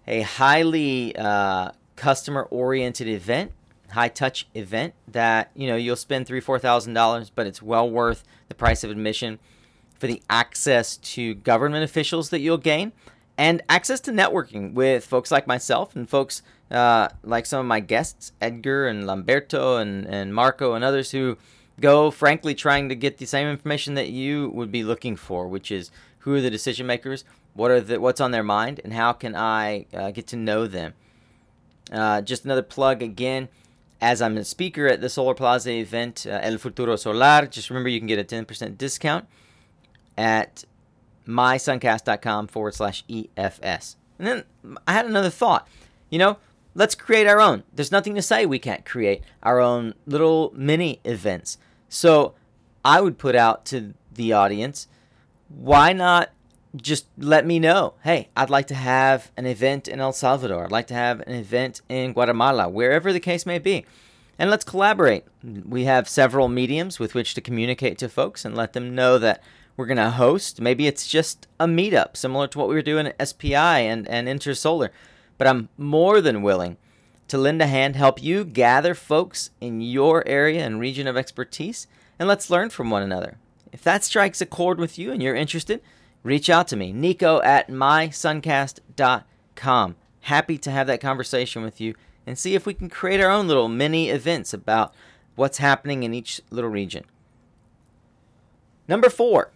a 0.07 0.21
highly 0.21 1.15
uh, 1.15 1.71
customer 1.95 2.43
oriented 2.43 3.07
event, 3.07 3.51
high 3.89 4.09
touch 4.09 4.47
event 4.53 4.93
that 5.07 5.49
you 5.55 5.67
know 5.67 5.75
you'll 5.75 5.95
spend 5.95 6.27
three 6.27 6.39
four 6.39 6.59
thousand 6.59 6.93
dollars, 6.93 7.31
but 7.31 7.47
it's 7.47 7.61
well 7.61 7.89
worth 7.89 8.23
the 8.49 8.55
price 8.55 8.83
of 8.83 8.91
admission 8.91 9.39
for 9.99 10.07
the 10.07 10.21
access 10.29 10.97
to 10.97 11.33
government 11.33 11.83
officials 11.83 12.29
that 12.29 12.39
you'll 12.39 12.57
gain 12.57 12.91
and 13.37 13.61
access 13.67 13.99
to 14.01 14.11
networking 14.11 14.73
with 14.73 15.05
folks 15.05 15.31
like 15.31 15.47
myself 15.47 15.95
and 15.95 16.09
folks 16.09 16.41
uh, 16.71 17.07
like 17.23 17.45
some 17.45 17.59
of 17.59 17.65
my 17.65 17.79
guests, 17.79 18.31
Edgar 18.41 18.87
and 18.87 19.05
Lamberto 19.05 19.77
and, 19.81 20.05
and 20.05 20.33
Marco 20.33 20.73
and 20.73 20.83
others 20.83 21.11
who 21.11 21.37
go, 21.79 22.11
frankly, 22.11 22.55
trying 22.55 22.89
to 22.89 22.95
get 22.95 23.17
the 23.17 23.25
same 23.25 23.47
information 23.47 23.93
that 23.95 24.09
you 24.09 24.49
would 24.49 24.71
be 24.71 24.83
looking 24.83 25.15
for, 25.15 25.47
which 25.47 25.71
is 25.71 25.91
who 26.19 26.33
are 26.35 26.41
the 26.41 26.49
decision 26.49 26.87
makers, 26.87 27.23
what 27.53 27.71
are 27.71 27.81
the, 27.81 27.99
what's 27.99 28.21
on 28.21 28.31
their 28.31 28.43
mind, 28.43 28.81
and 28.83 28.93
how 28.93 29.13
can 29.13 29.35
I 29.35 29.85
uh, 29.93 30.11
get 30.11 30.27
to 30.27 30.35
know 30.35 30.67
them. 30.67 30.93
Uh, 31.91 32.21
just 32.21 32.45
another 32.45 32.63
plug 32.63 33.01
again. 33.01 33.49
As 34.01 34.21
I'm 34.21 34.35
a 34.37 34.43
speaker 34.43 34.87
at 34.87 34.99
the 34.99 35.09
Solar 35.09 35.33
Plaza 35.33 35.71
event, 35.71 36.25
uh, 36.27 36.39
El 36.41 36.57
Futuro 36.57 36.95
Solar, 36.97 37.47
just 37.47 37.69
remember 37.69 37.89
you 37.89 37.99
can 37.99 38.07
get 38.07 38.19
a 38.19 38.23
10% 38.23 38.77
discount 38.77 39.25
at 40.17 40.65
mysuncast.com 41.27 42.47
forward 42.47 42.73
slash 42.73 43.03
EFS. 43.05 43.95
And 44.17 44.27
then 44.27 44.43
I 44.87 44.93
had 44.93 45.05
another 45.05 45.29
thought. 45.29 45.67
You 46.09 46.19
know, 46.19 46.37
let's 46.75 46.95
create 46.95 47.27
our 47.27 47.41
own. 47.41 47.63
There's 47.73 47.91
nothing 47.91 48.15
to 48.15 48.21
say 48.21 48.45
we 48.45 48.59
can't 48.59 48.85
create 48.85 49.23
our 49.41 49.59
own 49.59 49.93
little 50.05 50.53
mini 50.55 50.99
events. 51.03 51.57
So 51.89 52.33
I 52.85 53.01
would 53.01 53.17
put 53.17 53.35
out 53.35 53.65
to 53.65 53.93
the 54.13 54.33
audience 54.33 54.87
why 55.55 55.93
not 55.93 56.31
just 56.75 57.05
let 57.17 57.45
me 57.45 57.59
know? 57.59 57.93
Hey, 58.03 58.29
I'd 58.35 58.49
like 58.49 58.67
to 58.67 58.75
have 58.75 59.31
an 59.37 59.45
event 59.45 59.87
in 59.87 59.99
El 59.99 60.13
Salvador. 60.13 60.65
I'd 60.65 60.71
like 60.71 60.87
to 60.87 60.93
have 60.93 61.19
an 61.21 61.33
event 61.33 61.81
in 61.87 62.13
Guatemala, 62.13 62.67
wherever 62.67 63.13
the 63.13 63.19
case 63.19 63.45
may 63.45 63.59
be. 63.59 63.85
And 64.39 64.49
let's 64.49 64.63
collaborate. 64.63 65.25
We 65.43 65.83
have 65.83 66.09
several 66.09 66.47
mediums 66.47 66.97
with 66.97 67.13
which 67.13 67.35
to 67.35 67.41
communicate 67.41 67.99
to 67.99 68.09
folks 68.09 68.43
and 68.43 68.57
let 68.57 68.73
them 68.73 68.95
know 68.95 69.19
that 69.19 69.43
we're 69.75 69.85
going 69.85 69.97
to 69.97 70.11
host. 70.11 70.61
Maybe 70.61 70.87
it's 70.87 71.07
just 71.07 71.47
a 71.59 71.65
meetup, 71.65 72.15
similar 72.15 72.47
to 72.47 72.57
what 72.57 72.69
we 72.69 72.75
were 72.75 72.81
doing 72.81 73.07
at 73.07 73.27
SPI 73.27 73.55
and, 73.55 74.07
and 74.07 74.27
Intersolar. 74.27 74.89
But 75.37 75.47
I'm 75.47 75.69
more 75.77 76.21
than 76.21 76.43
willing 76.43 76.77
to 77.27 77.37
lend 77.37 77.61
a 77.61 77.67
hand, 77.67 77.95
help 77.95 78.21
you 78.21 78.45
gather 78.45 78.93
folks 78.93 79.49
in 79.59 79.81
your 79.81 80.27
area 80.27 80.65
and 80.65 80.79
region 80.79 81.07
of 81.07 81.17
expertise, 81.17 81.87
and 82.19 82.27
let's 82.27 82.49
learn 82.49 82.69
from 82.69 82.89
one 82.89 83.01
another. 83.01 83.37
If 83.71 83.81
that 83.83 84.03
strikes 84.03 84.41
a 84.41 84.45
chord 84.45 84.79
with 84.79 84.99
you 84.99 85.11
and 85.11 85.23
you're 85.23 85.35
interested, 85.35 85.81
reach 86.21 86.49
out 86.49 86.67
to 86.67 86.75
me, 86.75 86.93
Nico 86.93 87.41
at 87.41 87.69
mysuncast.com. 87.69 89.95
Happy 90.21 90.57
to 90.59 90.71
have 90.71 90.87
that 90.87 91.01
conversation 91.01 91.63
with 91.63 91.81
you 91.81 91.95
and 92.27 92.37
see 92.37 92.55
if 92.55 92.65
we 92.65 92.73
can 92.73 92.89
create 92.89 93.19
our 93.19 93.31
own 93.31 93.47
little 93.47 93.67
mini 93.67 94.09
events 94.09 94.53
about 94.53 94.93
what's 95.35 95.57
happening 95.57 96.03
in 96.03 96.13
each 96.13 96.39
little 96.51 96.69
region. 96.69 97.03
Number 98.87 99.09
four, 99.09 99.49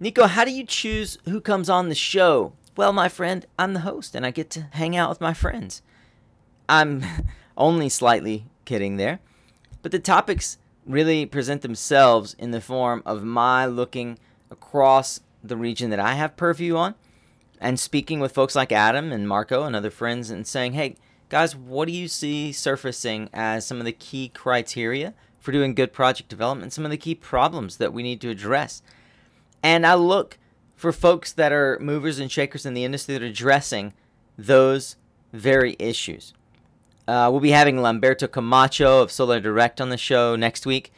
Nico, 0.00 0.26
how 0.26 0.44
do 0.44 0.50
you 0.50 0.64
choose 0.64 1.18
who 1.24 1.40
comes 1.40 1.70
on 1.70 1.88
the 1.88 1.94
show? 1.94 2.52
Well, 2.76 2.92
my 2.92 3.08
friend, 3.08 3.46
I'm 3.56 3.74
the 3.74 3.80
host 3.80 4.16
and 4.16 4.26
I 4.26 4.32
get 4.32 4.50
to 4.50 4.62
hang 4.72 4.96
out 4.96 5.08
with 5.08 5.20
my 5.20 5.32
friends. 5.32 5.82
I'm 6.68 7.04
only 7.56 7.88
slightly 7.88 8.46
kidding 8.64 8.96
there, 8.96 9.20
but 9.82 9.92
the 9.92 10.00
topics 10.00 10.58
really 10.84 11.26
present 11.26 11.62
themselves 11.62 12.34
in 12.40 12.50
the 12.50 12.60
form 12.60 13.04
of 13.06 13.22
my 13.22 13.66
looking 13.66 14.18
across 14.50 15.20
the 15.44 15.56
region 15.56 15.90
that 15.90 16.00
I 16.00 16.14
have 16.14 16.36
purview 16.36 16.76
on 16.76 16.96
and 17.60 17.78
speaking 17.78 18.18
with 18.18 18.32
folks 18.32 18.56
like 18.56 18.72
Adam 18.72 19.12
and 19.12 19.28
Marco 19.28 19.62
and 19.62 19.76
other 19.76 19.90
friends 19.90 20.28
and 20.28 20.44
saying, 20.44 20.72
hey, 20.72 20.96
guys, 21.28 21.54
what 21.54 21.86
do 21.86 21.92
you 21.92 22.08
see 22.08 22.50
surfacing 22.50 23.30
as 23.32 23.64
some 23.64 23.78
of 23.78 23.84
the 23.84 23.92
key 23.92 24.28
criteria 24.28 25.14
for 25.38 25.52
doing 25.52 25.72
good 25.72 25.92
project 25.92 26.28
development, 26.28 26.72
some 26.72 26.84
of 26.84 26.90
the 26.90 26.96
key 26.96 27.14
problems 27.14 27.76
that 27.76 27.92
we 27.92 28.02
need 28.02 28.20
to 28.22 28.30
address? 28.30 28.82
And 29.64 29.86
I 29.86 29.94
look 29.94 30.36
for 30.76 30.92
folks 30.92 31.32
that 31.32 31.50
are 31.50 31.78
movers 31.80 32.18
and 32.18 32.30
shakers 32.30 32.66
in 32.66 32.74
the 32.74 32.84
industry 32.84 33.14
that 33.14 33.22
are 33.22 33.26
addressing 33.26 33.94
those 34.36 34.96
very 35.32 35.74
issues. 35.78 36.34
Uh, 37.08 37.28
we'll 37.30 37.40
be 37.40 37.50
having 37.50 37.78
Lamberto 37.78 38.30
Camacho 38.30 39.00
of 39.00 39.10
Solar 39.10 39.40
Direct 39.40 39.80
on 39.80 39.88
the 39.88 39.96
show 39.96 40.36
next 40.36 40.66
week, 40.66 40.92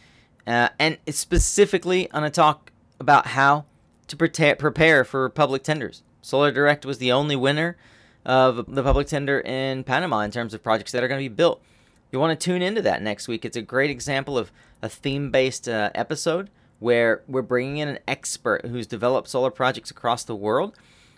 uh, 0.48 0.70
and 0.80 0.98
specifically 1.10 2.10
on 2.10 2.24
a 2.24 2.30
talk 2.30 2.72
about 2.98 3.28
how 3.28 3.66
to 4.08 4.16
prepare, 4.16 5.04
for 5.04 5.28
public 5.28 5.62
tenders. 5.62 6.02
Solar 6.20 6.50
Direct 6.50 6.84
was 6.84 6.98
the 6.98 7.12
only 7.12 7.36
winner 7.36 7.76
of 8.24 8.74
the 8.74 8.82
public 8.82 9.06
tender 9.06 9.40
in 9.40 9.84
Panama 9.84 10.20
in 10.20 10.32
terms 10.32 10.54
of 10.54 10.62
projects 10.64 10.90
that 10.90 11.04
are 11.04 11.08
going 11.08 11.22
to 11.22 11.28
be 11.28 11.34
built. 11.34 11.62
You 12.10 12.18
want 12.18 12.38
to 12.38 12.44
tune 12.44 12.62
into 12.62 12.82
that 12.82 13.00
next 13.00 13.28
week. 13.28 13.44
It's 13.44 13.56
a 13.56 13.62
great 13.62 13.90
example 13.90 14.36
of 14.36 14.50
a 14.82 14.88
theme 14.88 15.30
based 15.30 15.68
uh, 15.68 15.90
episode 15.94 16.50
where 16.78 17.22
we're 17.26 17.42
bringing 17.42 17.78
in 17.78 17.88
an 17.88 17.98
expert 18.06 18.66
who's 18.66 18.86
developed 18.86 19.28
solar 19.28 19.50
projects 19.50 19.90
across 19.90 20.24
the 20.24 20.36
world. 20.36 20.76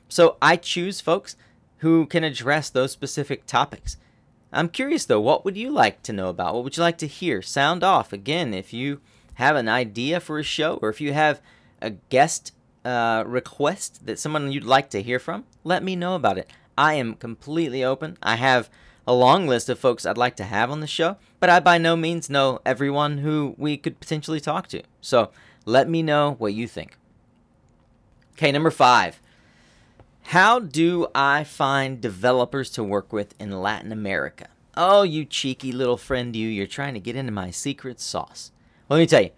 So 0.08 0.36
I 0.40 0.56
choose 0.56 1.00
folks 1.00 1.36
who 1.78 2.06
can 2.06 2.24
address 2.24 2.70
those 2.70 2.92
specific 2.92 3.46
topics. 3.46 3.96
I'm 4.52 4.68
curious 4.68 5.04
though, 5.04 5.20
what 5.20 5.44
would 5.44 5.56
you 5.56 5.70
like 5.70 6.02
to 6.04 6.12
know 6.12 6.28
about? 6.28 6.54
What 6.54 6.64
would 6.64 6.76
you 6.76 6.82
like 6.82 6.98
to 6.98 7.06
hear? 7.06 7.42
Sound 7.42 7.84
off 7.84 8.12
again 8.12 8.54
if 8.54 8.72
you 8.72 9.00
have 9.34 9.56
an 9.56 9.68
idea 9.68 10.20
for 10.20 10.38
a 10.38 10.44
show 10.44 10.78
or 10.82 10.88
if 10.88 11.00
you 11.00 11.12
have 11.12 11.40
a 11.80 11.90
guest 11.90 12.52
uh, 12.84 13.24
request 13.26 14.06
that 14.06 14.18
someone 14.18 14.50
you'd 14.50 14.64
like 14.64 14.90
to 14.90 15.02
hear 15.02 15.18
from, 15.18 15.44
let 15.64 15.82
me 15.82 15.94
know 15.94 16.14
about 16.14 16.38
it. 16.38 16.50
I 16.76 16.94
am 16.94 17.14
completely 17.14 17.84
open. 17.84 18.16
I 18.22 18.36
have 18.36 18.70
a 19.06 19.12
long 19.12 19.46
list 19.46 19.68
of 19.68 19.78
folks 19.78 20.04
I'd 20.04 20.18
like 20.18 20.36
to 20.36 20.44
have 20.44 20.70
on 20.70 20.80
the 20.80 20.86
show, 20.86 21.16
but 21.40 21.50
I 21.50 21.60
by 21.60 21.78
no 21.78 21.96
means 21.96 22.28
know 22.28 22.60
everyone 22.64 23.18
who 23.18 23.54
we 23.58 23.76
could 23.76 24.00
potentially 24.00 24.40
talk 24.40 24.68
to. 24.68 24.82
So 25.00 25.30
let 25.68 25.86
me 25.86 26.02
know 26.02 26.34
what 26.38 26.54
you 26.54 26.66
think. 26.66 26.96
Okay, 28.32 28.50
number 28.50 28.70
five. 28.70 29.20
How 30.22 30.58
do 30.58 31.08
I 31.14 31.44
find 31.44 32.00
developers 32.00 32.70
to 32.70 32.82
work 32.82 33.12
with 33.12 33.34
in 33.38 33.60
Latin 33.60 33.92
America? 33.92 34.48
Oh, 34.78 35.02
you 35.02 35.26
cheeky 35.26 35.70
little 35.70 35.98
friend, 35.98 36.34
you, 36.34 36.48
you're 36.48 36.66
trying 36.66 36.94
to 36.94 37.00
get 37.00 37.16
into 37.16 37.32
my 37.32 37.50
secret 37.50 38.00
sauce. 38.00 38.50
Let 38.88 38.96
me 38.96 39.06
tell 39.06 39.24
you, 39.24 39.30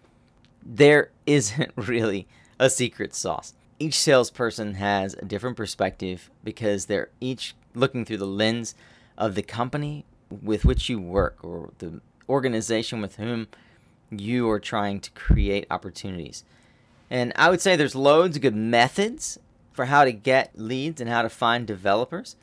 there 0.63 1.11
isn't 1.27 1.73
really 1.77 2.29
a 2.61 2.71
secret 2.71 3.13
sauce. 3.13 3.55
Each 3.81 3.99
salesperson 3.99 4.75
has 4.75 5.15
a 5.15 5.25
different 5.25 5.57
perspective 5.57 6.31
because 6.45 6.87
they're 6.87 7.11
each 7.21 7.57
looking 7.75 8.05
through 8.05 8.19
the 8.19 8.27
lens 8.27 8.77
of 9.19 9.35
the 9.35 9.43
company 9.43 10.05
with 10.31 10.65
which 10.65 10.89
you 10.89 11.01
work 11.01 11.39
or 11.43 11.71
the 11.79 12.01
organization 12.29 13.01
with 13.01 13.17
whom 13.17 13.49
you 14.11 14.49
are 14.51 14.61
trying 14.61 15.01
to 15.01 15.11
create 15.13 15.67
opportunities. 15.71 16.45
And 17.11 17.33
I 17.37 17.51
would 17.51 17.61
say 17.61 17.77
there's 17.77 17.95
loads 17.95 18.37
of 18.37 18.43
good 18.43 18.55
methods 18.55 19.39
for 19.73 19.87
how 19.87 20.05
to 20.05 20.13
get 20.13 20.59
leads 20.59 21.01
and 21.01 21.11
how 21.11 21.23
to 21.23 21.29
find 21.29 21.67
developers. 21.67 22.37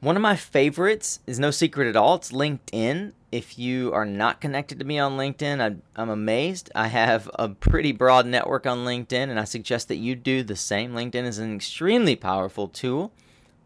One 0.00 0.16
of 0.16 0.22
my 0.22 0.34
favorites 0.34 1.20
is 1.26 1.38
no 1.38 1.50
secret 1.50 1.86
at 1.88 1.96
all. 1.96 2.16
It's 2.16 2.32
LinkedIn. 2.32 3.12
If 3.30 3.58
you 3.58 3.92
are 3.94 4.04
not 4.04 4.40
connected 4.40 4.78
to 4.80 4.84
me 4.84 4.98
on 4.98 5.16
LinkedIn, 5.16 5.60
I, 5.60 6.02
am 6.02 6.10
amazed. 6.10 6.70
I 6.74 6.88
have 6.88 7.30
a 7.38 7.48
pretty 7.48 7.92
broad 7.92 8.26
network 8.26 8.66
on 8.66 8.84
LinkedIn, 8.84 9.30
and 9.30 9.38
I 9.38 9.44
suggest 9.44 9.88
that 9.88 9.96
you 9.96 10.16
do 10.16 10.42
the 10.42 10.56
same. 10.56 10.92
LinkedIn 10.92 11.24
is 11.24 11.38
an 11.38 11.54
extremely 11.54 12.16
powerful 12.16 12.66
tool 12.68 13.12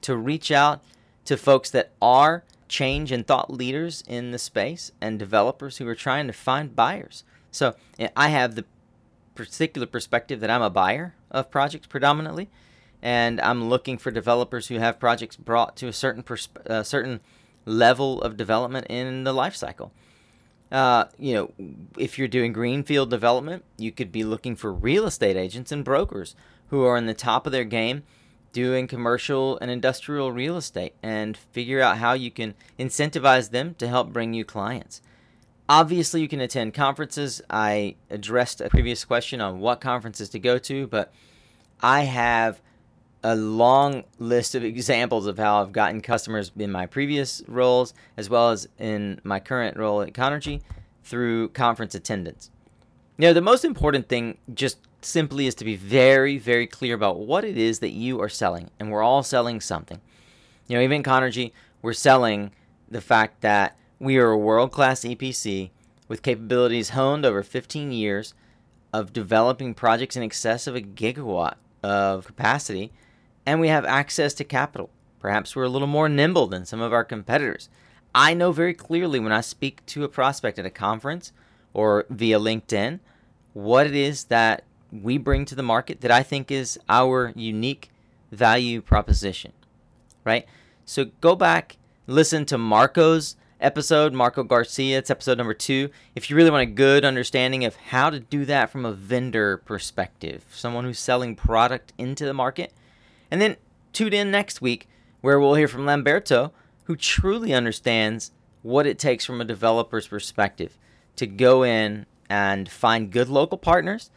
to 0.02 0.14
reach 0.14 0.52
out 0.52 0.84
to 1.24 1.36
folks 1.36 1.70
that 1.70 1.90
are 2.00 2.44
change 2.68 3.12
and 3.12 3.26
thought 3.26 3.52
leaders 3.52 4.02
in 4.06 4.30
the 4.30 4.38
space 4.38 4.92
and 5.00 5.18
developers 5.18 5.78
who 5.78 5.86
are 5.88 5.94
trying 5.94 6.26
to 6.26 6.32
find 6.32 6.76
buyers. 6.76 7.24
So 7.50 7.74
I 8.16 8.28
have 8.28 8.54
the 8.54 8.64
particular 9.34 9.86
perspective 9.86 10.40
that 10.40 10.50
I'm 10.50 10.62
a 10.62 10.70
buyer 10.70 11.14
of 11.30 11.50
projects 11.50 11.86
predominantly, 11.86 12.48
and 13.02 13.40
I'm 13.40 13.68
looking 13.68 13.98
for 13.98 14.10
developers 14.10 14.68
who 14.68 14.78
have 14.78 14.98
projects 14.98 15.36
brought 15.36 15.76
to 15.76 15.88
a 15.88 15.92
certain 15.92 16.24
uh, 16.66 16.82
certain 16.82 17.20
level 17.64 18.20
of 18.22 18.36
development 18.36 18.86
in 18.88 19.24
the 19.24 19.32
life 19.32 19.54
cycle. 19.56 19.92
Uh, 20.72 21.04
you 21.18 21.34
know, 21.34 21.52
if 21.96 22.18
you're 22.18 22.26
doing 22.26 22.52
greenfield 22.52 23.08
development, 23.08 23.64
you 23.76 23.92
could 23.92 24.10
be 24.10 24.24
looking 24.24 24.56
for 24.56 24.72
real 24.72 25.06
estate 25.06 25.36
agents 25.36 25.70
and 25.70 25.84
brokers 25.84 26.34
who 26.68 26.82
are 26.82 26.96
in 26.96 27.06
the 27.06 27.14
top 27.14 27.46
of 27.46 27.52
their 27.52 27.64
game 27.64 28.02
doing 28.56 28.86
commercial 28.86 29.58
and 29.58 29.70
industrial 29.70 30.32
real 30.32 30.56
estate 30.56 30.94
and 31.02 31.36
figure 31.36 31.82
out 31.82 31.98
how 31.98 32.14
you 32.14 32.30
can 32.30 32.54
incentivize 32.78 33.50
them 33.50 33.74
to 33.74 33.86
help 33.86 34.14
bring 34.14 34.32
you 34.32 34.46
clients. 34.46 35.02
Obviously, 35.68 36.22
you 36.22 36.28
can 36.28 36.40
attend 36.40 36.72
conferences. 36.72 37.42
I 37.50 37.96
addressed 38.08 38.62
a 38.62 38.70
previous 38.70 39.04
question 39.04 39.42
on 39.42 39.60
what 39.60 39.82
conferences 39.82 40.30
to 40.30 40.38
go 40.38 40.56
to, 40.56 40.86
but 40.86 41.12
I 41.82 42.04
have 42.04 42.62
a 43.22 43.36
long 43.36 44.04
list 44.18 44.54
of 44.54 44.64
examples 44.72 45.26
of 45.26 45.36
how 45.36 45.60
I've 45.60 45.72
gotten 45.72 46.00
customers 46.00 46.50
in 46.56 46.72
my 46.72 46.86
previous 46.86 47.42
roles 47.46 47.92
as 48.16 48.30
well 48.30 48.52
as 48.52 48.66
in 48.78 49.20
my 49.22 49.38
current 49.38 49.76
role 49.76 50.00
at 50.00 50.14
Conergy 50.14 50.62
through 51.04 51.50
conference 51.50 51.94
attendance. 51.94 52.50
Know, 53.18 53.32
the 53.32 53.40
most 53.40 53.64
important 53.64 54.08
thing 54.08 54.36
just 54.52 54.78
simply 55.00 55.46
is 55.46 55.54
to 55.56 55.64
be 55.64 55.76
very, 55.76 56.36
very 56.36 56.66
clear 56.66 56.94
about 56.94 57.20
what 57.20 57.44
it 57.44 57.56
is 57.56 57.78
that 57.78 57.92
you 57.92 58.20
are 58.20 58.28
selling. 58.28 58.70
And 58.78 58.90
we're 58.90 59.02
all 59.02 59.22
selling 59.22 59.60
something. 59.60 60.00
You 60.66 60.76
know, 60.76 60.82
even 60.82 61.02
Conergy, 61.02 61.52
we're 61.80 61.94
selling 61.94 62.50
the 62.90 63.00
fact 63.00 63.40
that 63.40 63.76
we 63.98 64.18
are 64.18 64.30
a 64.30 64.38
world 64.38 64.70
class 64.70 65.00
EPC 65.00 65.70
with 66.08 66.22
capabilities 66.22 66.90
honed 66.90 67.24
over 67.24 67.42
15 67.42 67.90
years 67.90 68.34
of 68.92 69.12
developing 69.12 69.74
projects 69.74 70.16
in 70.16 70.22
excess 70.22 70.66
of 70.66 70.76
a 70.76 70.80
gigawatt 70.80 71.54
of 71.82 72.26
capacity, 72.26 72.92
and 73.44 73.60
we 73.60 73.68
have 73.68 73.84
access 73.84 74.34
to 74.34 74.44
capital. 74.44 74.90
Perhaps 75.20 75.56
we're 75.56 75.64
a 75.64 75.68
little 75.68 75.88
more 75.88 76.08
nimble 76.08 76.46
than 76.46 76.64
some 76.64 76.80
of 76.80 76.92
our 76.92 77.04
competitors. 77.04 77.68
I 78.14 78.34
know 78.34 78.52
very 78.52 78.74
clearly 78.74 79.18
when 79.18 79.32
I 79.32 79.40
speak 79.40 79.84
to 79.86 80.04
a 80.04 80.08
prospect 80.08 80.58
at 80.58 80.66
a 80.66 80.70
conference 80.70 81.32
or 81.76 82.06
via 82.08 82.40
LinkedIn 82.40 82.98
what 83.52 83.86
it 83.86 83.94
is 83.94 84.24
that 84.24 84.64
we 84.90 85.18
bring 85.18 85.44
to 85.44 85.54
the 85.54 85.62
market 85.62 86.00
that 86.00 86.10
I 86.10 86.22
think 86.22 86.50
is 86.50 86.78
our 86.88 87.32
unique 87.36 87.90
value 88.32 88.80
proposition, 88.80 89.52
right? 90.24 90.46
So 90.86 91.06
go 91.20 91.36
back, 91.36 91.76
listen 92.06 92.46
to 92.46 92.56
Marco's 92.56 93.36
episode, 93.60 94.14
Marco 94.14 94.42
Garcia. 94.42 94.98
It's 94.98 95.10
episode 95.10 95.36
number 95.36 95.52
two. 95.52 95.90
If 96.14 96.30
you 96.30 96.36
really 96.36 96.50
want 96.50 96.62
a 96.62 96.72
good 96.72 97.04
understanding 97.04 97.64
of 97.64 97.76
how 97.76 98.08
to 98.08 98.20
do 98.20 98.46
that 98.46 98.70
from 98.70 98.86
a 98.86 98.92
vendor 98.92 99.58
perspective, 99.58 100.44
someone 100.50 100.84
who's 100.84 100.98
selling 100.98 101.36
product 101.36 101.92
into 101.98 102.24
the 102.24 102.34
market. 102.34 102.72
And 103.30 103.40
then 103.40 103.56
tune 103.92 104.14
in 104.14 104.30
next 104.30 104.62
week 104.62 104.88
where 105.20 105.38
we'll 105.38 105.54
hear 105.54 105.68
from 105.68 105.84
Lamberto, 105.84 106.52
who 106.84 106.96
truly 106.96 107.52
understands 107.52 108.32
what 108.62 108.86
it 108.86 108.98
takes 108.98 109.26
from 109.26 109.42
a 109.42 109.44
developer's 109.44 110.08
perspective 110.08 110.78
to 111.16 111.26
go 111.26 111.62
in 111.62 112.06
and 112.28 112.68
find 112.68 113.10
good 113.10 113.28
local 113.28 113.58
partners 113.58 114.10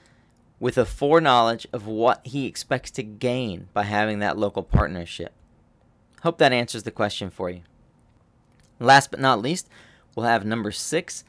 with 0.59 0.77
a 0.77 0.85
foreknowledge 0.85 1.65
of 1.71 1.87
what 1.87 2.25
he 2.25 2.45
expects 2.45 2.91
to 2.91 3.03
gain 3.03 3.69
by 3.73 3.83
having 3.83 4.19
that 4.19 4.37
local 4.37 4.63
partnership. 4.63 5.33
Hope 6.23 6.37
that 6.39 6.51
answers 6.51 6.83
the 6.83 6.91
question 6.91 7.29
for 7.29 7.49
you. 7.49 7.61
Last 8.79 9.11
but 9.11 9.19
not 9.19 9.41
least, 9.41 9.69
we'll 10.15 10.25
have 10.25 10.45
number 10.45 10.71
six. 10.71 11.23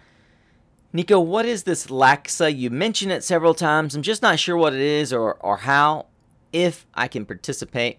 Nico, 0.92 1.20
what 1.20 1.46
is 1.46 1.62
this 1.62 1.86
LACSA? 1.86 2.56
You 2.56 2.70
mentioned 2.70 3.12
it 3.12 3.22
several 3.22 3.54
times. 3.54 3.94
I'm 3.94 4.02
just 4.02 4.22
not 4.22 4.40
sure 4.40 4.56
what 4.56 4.74
it 4.74 4.80
is 4.80 5.12
or, 5.12 5.34
or 5.34 5.58
how, 5.58 6.06
if 6.52 6.86
I 6.94 7.06
can 7.06 7.24
participate. 7.24 7.98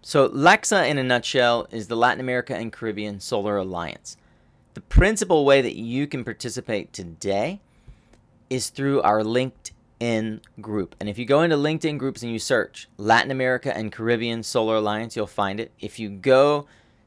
So, 0.00 0.28
LACSA 0.28 0.88
in 0.88 0.98
a 0.98 1.02
nutshell 1.02 1.66
is 1.70 1.88
the 1.88 1.96
Latin 1.96 2.20
America 2.20 2.54
and 2.54 2.72
Caribbean 2.72 3.20
Solar 3.20 3.56
Alliance. 3.56 4.16
The 4.74 4.80
principal 4.80 5.44
way 5.44 5.62
that 5.62 5.76
you 5.76 6.08
can 6.08 6.24
participate 6.24 6.92
today 6.92 7.60
is 8.50 8.70
through 8.70 9.02
our 9.02 9.22
LinkedIn 9.22 10.40
group. 10.60 10.96
And 10.98 11.08
if 11.08 11.16
you 11.16 11.24
go 11.24 11.42
into 11.42 11.56
LinkedIn 11.56 11.96
groups 11.96 12.24
and 12.24 12.32
you 12.32 12.40
search 12.40 12.88
Latin 12.98 13.30
America 13.30 13.74
and 13.74 13.92
Caribbean 13.92 14.42
Solar 14.42 14.76
Alliance, 14.76 15.14
you'll 15.14 15.28
find 15.28 15.60
it. 15.60 15.70
If 15.78 16.00
you 16.00 16.10
go 16.10 16.66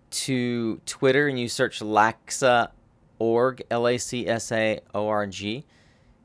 to 0.10 0.78
Twitter 0.86 1.28
and 1.28 1.38
you 1.38 1.50
search 1.50 1.82
LACSA.org, 1.82 3.64
L 3.70 3.88
A 3.88 3.98
C 3.98 4.28
S 4.30 4.52
A 4.54 4.80
O 4.96 5.10
R 5.10 5.28
G, 5.28 5.66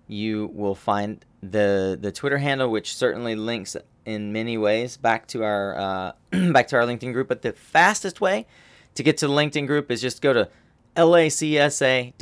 you 0.06 0.48
will 0.54 0.76
find 0.76 1.24
the 1.42 1.98
the 2.00 2.12
Twitter 2.12 2.38
handle, 2.38 2.70
which 2.70 2.94
certainly 2.94 3.34
links 3.34 3.76
in 4.04 4.32
many 4.32 4.56
ways 4.58 4.96
back 4.96 5.26
to 5.28 5.42
our 5.42 5.76
uh, 5.76 6.12
back 6.52 6.68
to 6.68 6.76
our 6.76 6.82
LinkedIn 6.82 7.12
group. 7.12 7.26
But 7.26 7.42
the 7.42 7.52
fastest 7.52 8.20
way 8.20 8.46
to 8.94 9.02
get 9.02 9.16
to 9.18 9.26
the 9.26 9.32
LinkedIn 9.32 9.66
group 9.66 9.90
is 9.90 10.00
just 10.00 10.22
go 10.22 10.32
to 10.32 10.48
lacsa.org 10.96 12.16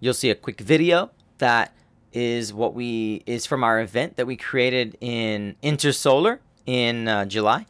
you'll 0.00 0.14
see 0.14 0.30
a 0.30 0.34
quick 0.34 0.60
video 0.60 1.10
that 1.38 1.74
is 2.12 2.52
what 2.52 2.74
we 2.74 3.22
is 3.26 3.46
from 3.46 3.64
our 3.64 3.80
event 3.80 4.16
that 4.16 4.26
we 4.26 4.36
created 4.36 4.96
in 5.00 5.56
Intersolar 5.62 6.38
in 6.66 7.08
uh, 7.08 7.24
July. 7.24 7.66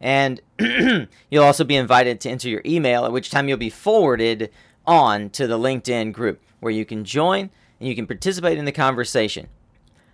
And 0.00 0.40
you'll 1.30 1.44
also 1.44 1.64
be 1.64 1.74
invited 1.74 2.20
to 2.20 2.30
enter 2.30 2.48
your 2.48 2.62
email, 2.64 3.04
at 3.04 3.12
which 3.12 3.30
time 3.30 3.48
you'll 3.48 3.58
be 3.58 3.70
forwarded 3.70 4.50
on 4.86 5.30
to 5.30 5.46
the 5.46 5.58
LinkedIn 5.58 6.12
group 6.12 6.40
where 6.60 6.72
you 6.72 6.84
can 6.84 7.04
join 7.04 7.50
and 7.80 7.88
you 7.88 7.96
can 7.96 8.06
participate 8.06 8.58
in 8.58 8.64
the 8.64 8.72
conversation. 8.72 9.48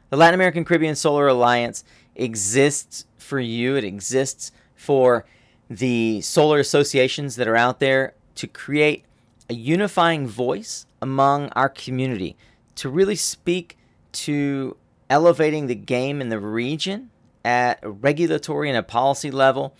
The 0.08 0.16
Latin 0.16 0.34
American 0.34 0.64
Caribbean 0.64 0.96
Solar 0.96 1.28
Alliance 1.28 1.84
exists 2.14 3.04
for 3.18 3.40
you, 3.40 3.76
it 3.76 3.84
exists 3.84 4.52
for 4.74 5.26
the 5.68 6.20
solar 6.20 6.58
associations 6.58 7.36
that 7.36 7.48
are 7.48 7.56
out 7.56 7.80
there 7.80 8.14
to 8.36 8.46
create 8.46 9.04
a 9.48 9.54
unifying 9.54 10.26
voice 10.26 10.86
among 11.02 11.48
our 11.50 11.68
community 11.68 12.36
to 12.76 12.88
really 12.88 13.16
speak 13.16 13.76
to 14.12 14.76
elevating 15.10 15.66
the 15.66 15.74
game 15.74 16.20
in 16.20 16.28
the 16.28 16.38
region 16.38 17.10
at 17.44 17.78
a 17.82 17.90
regulatory 17.90 18.68
and 18.68 18.78
a 18.78 18.82
policy 18.82 19.30
level 19.30 19.74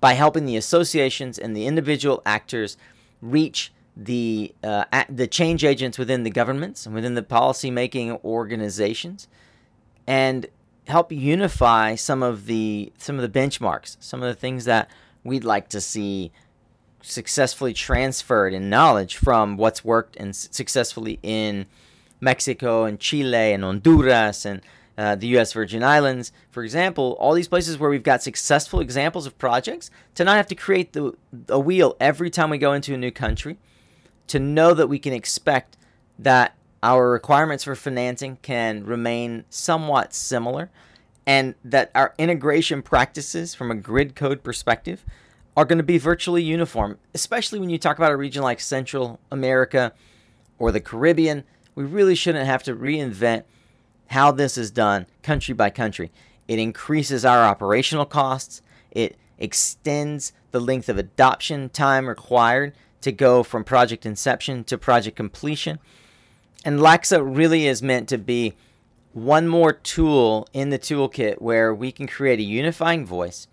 by 0.00 0.14
helping 0.14 0.46
the 0.46 0.56
associations 0.56 1.38
and 1.38 1.56
the 1.56 1.66
individual 1.66 2.22
actors 2.24 2.76
reach 3.20 3.72
the 3.96 4.54
uh, 4.64 4.84
the 5.10 5.26
change 5.26 5.64
agents 5.64 5.98
within 5.98 6.22
the 6.22 6.30
governments 6.30 6.86
and 6.86 6.94
within 6.94 7.14
the 7.14 7.22
policy 7.22 7.70
making 7.70 8.10
organizations 8.24 9.28
and 10.06 10.46
help 10.88 11.12
unify 11.12 11.94
some 11.94 12.22
of 12.22 12.46
the 12.46 12.90
some 12.96 13.18
of 13.18 13.22
the 13.22 13.40
benchmarks 13.40 13.96
some 14.00 14.22
of 14.22 14.28
the 14.28 14.40
things 14.40 14.64
that 14.64 14.90
we'd 15.22 15.44
like 15.44 15.68
to 15.68 15.80
see 15.80 16.32
successfully 17.02 17.72
transferred 17.72 18.54
in 18.54 18.70
knowledge 18.70 19.16
from 19.16 19.56
what's 19.56 19.84
worked 19.84 20.16
and 20.16 20.34
successfully 20.34 21.18
in 21.22 21.66
Mexico 22.20 22.84
and 22.84 22.98
Chile 23.00 23.52
and 23.52 23.64
Honduras 23.64 24.44
and 24.44 24.62
uh, 24.96 25.14
the 25.14 25.26
U.S. 25.28 25.52
Virgin 25.52 25.82
Islands, 25.82 26.32
for 26.50 26.62
example, 26.62 27.16
all 27.18 27.32
these 27.32 27.48
places 27.48 27.78
where 27.78 27.90
we've 27.90 28.02
got 28.02 28.22
successful 28.22 28.80
examples 28.80 29.26
of 29.26 29.38
projects, 29.38 29.90
to 30.14 30.24
not 30.24 30.36
have 30.36 30.46
to 30.48 30.54
create 30.54 30.92
the 30.92 31.16
a 31.48 31.58
wheel 31.58 31.96
every 31.98 32.30
time 32.30 32.50
we 32.50 32.58
go 32.58 32.72
into 32.72 32.94
a 32.94 32.98
new 32.98 33.10
country, 33.10 33.56
to 34.26 34.38
know 34.38 34.74
that 34.74 34.88
we 34.88 34.98
can 34.98 35.12
expect 35.12 35.76
that 36.18 36.54
our 36.82 37.10
requirements 37.10 37.64
for 37.64 37.74
financing 37.74 38.36
can 38.42 38.84
remain 38.84 39.44
somewhat 39.48 40.12
similar, 40.12 40.70
and 41.26 41.54
that 41.64 41.90
our 41.94 42.14
integration 42.18 42.82
practices 42.82 43.54
from 43.54 43.70
a 43.70 43.74
grid 43.74 44.14
code 44.14 44.42
perspective 44.42 45.04
are 45.56 45.64
going 45.64 45.78
to 45.78 45.84
be 45.84 45.98
virtually 45.98 46.42
uniform, 46.42 46.98
especially 47.14 47.58
when 47.58 47.70
you 47.70 47.78
talk 47.78 47.98
about 47.98 48.12
a 48.12 48.16
region 48.16 48.42
like 48.42 48.60
Central 48.60 49.20
America 49.30 49.92
or 50.58 50.72
the 50.72 50.80
Caribbean. 50.80 51.44
We 51.74 51.84
really 51.84 52.14
shouldn't 52.14 52.46
have 52.46 52.62
to 52.64 52.74
reinvent 52.74 53.44
how 54.08 54.30
this 54.32 54.56
is 54.56 54.70
done 54.70 55.06
country 55.22 55.54
by 55.54 55.70
country. 55.70 56.10
It 56.48 56.58
increases 56.58 57.24
our 57.24 57.44
operational 57.44 58.04
costs, 58.04 58.62
It 58.90 59.16
extends 59.38 60.32
the 60.50 60.60
length 60.60 60.88
of 60.88 60.98
adoption 60.98 61.68
time 61.70 62.06
required 62.06 62.74
to 63.00 63.10
go 63.10 63.42
from 63.42 63.64
project 63.64 64.06
inception 64.06 64.64
to 64.64 64.78
project 64.78 65.16
completion. 65.16 65.78
And 66.64 66.78
LACSA 66.78 67.22
really 67.24 67.66
is 67.66 67.82
meant 67.82 68.08
to 68.10 68.18
be 68.18 68.54
one 69.12 69.48
more 69.48 69.72
tool 69.72 70.46
in 70.52 70.70
the 70.70 70.78
toolkit 70.78 71.40
where 71.40 71.74
we 71.74 71.90
can 71.90 72.06
create 72.06 72.38
a 72.38 72.42
unifying 72.42 73.04
voice 73.04 73.48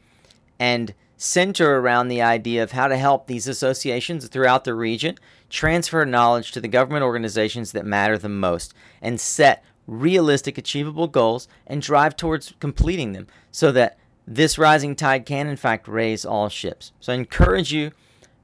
and 0.60 0.94
center 1.22 1.80
around 1.80 2.08
the 2.08 2.22
idea 2.22 2.64
of 2.64 2.72
how 2.72 2.88
to 2.88 2.96
help 2.96 3.28
these 3.28 3.46
associations 3.46 4.26
throughout 4.28 4.64
the 4.64 4.74
region 4.74 5.18
transfer 5.50 6.06
knowledge 6.06 6.54
to 6.54 6.62
the 6.62 6.68
government 6.68 7.04
organizations 7.04 7.74
that 7.74 7.86
matter 7.86 8.18
the 8.18 8.30
most 8.30 8.74
and 9.02 9.20
set 9.20 9.64
realistic, 9.86 10.58
achievable 10.58 11.08
goals 11.08 11.48
and 11.68 11.82
drive 11.82 12.16
towards 12.16 12.54
completing 12.62 13.12
them 13.12 13.28
so 13.52 13.72
that 13.74 13.98
this 14.26 14.58
rising 14.58 14.96
tide 14.96 15.26
can, 15.26 15.48
in 15.48 15.58
fact, 15.58 15.88
raise 15.88 16.24
all 16.24 16.48
ships. 16.48 16.94
So 17.02 17.12
I 17.12 17.16
encourage 17.16 17.74
you, 17.74 17.92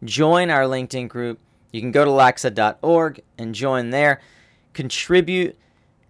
join 0.04 0.50
our 0.50 0.64
LinkedIn 0.64 1.08
group. 1.08 1.40
You 1.72 1.80
can 1.80 1.92
go 1.92 2.04
to 2.04 2.12
lacsa.org 2.12 3.22
and 3.38 3.56
join 3.56 3.92
there. 3.92 4.20
Contribute 4.74 5.56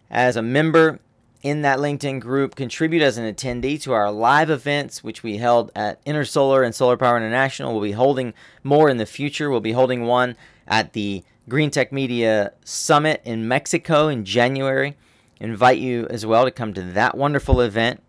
as 0.10 0.36
a 0.36 0.42
member 0.42 1.00
in 1.46 1.62
that 1.62 1.78
LinkedIn 1.78 2.20
group, 2.22 2.56
contribute 2.56 3.04
as 3.04 3.20
an 3.20 3.32
attendee 3.32 3.80
to 3.80 3.94
our 3.94 4.12
live 4.12 4.50
events, 4.50 5.04
which 5.04 5.22
we 5.22 5.38
held 5.38 5.72
at 5.76 6.04
Intersolar 6.04 6.66
and 6.66 6.74
Solar 6.74 6.98
Power 6.98 7.18
International. 7.18 7.72
We'll 7.72 7.84
be 7.84 7.92
holding 7.92 8.34
more 8.64 8.90
in 8.90 8.98
the 8.98 9.06
future. 9.06 9.52
We'll 9.52 9.60
be 9.60 9.74
holding 9.74 10.06
one 10.06 10.38
at 10.68 10.94
the 10.94 11.24
Green 11.48 11.70
Tech 11.70 11.92
Media 11.92 12.52
Summit 12.64 13.22
in 13.24 13.48
Mexico 13.48 14.08
in 14.08 14.26
January. 14.26 14.98
Invite 15.40 15.78
you 15.78 16.08
as 16.10 16.26
well 16.26 16.46
to 16.46 16.50
come 16.50 16.74
to 16.74 16.82
that 16.82 17.16
wonderful 17.16 17.62
event. 17.62 18.02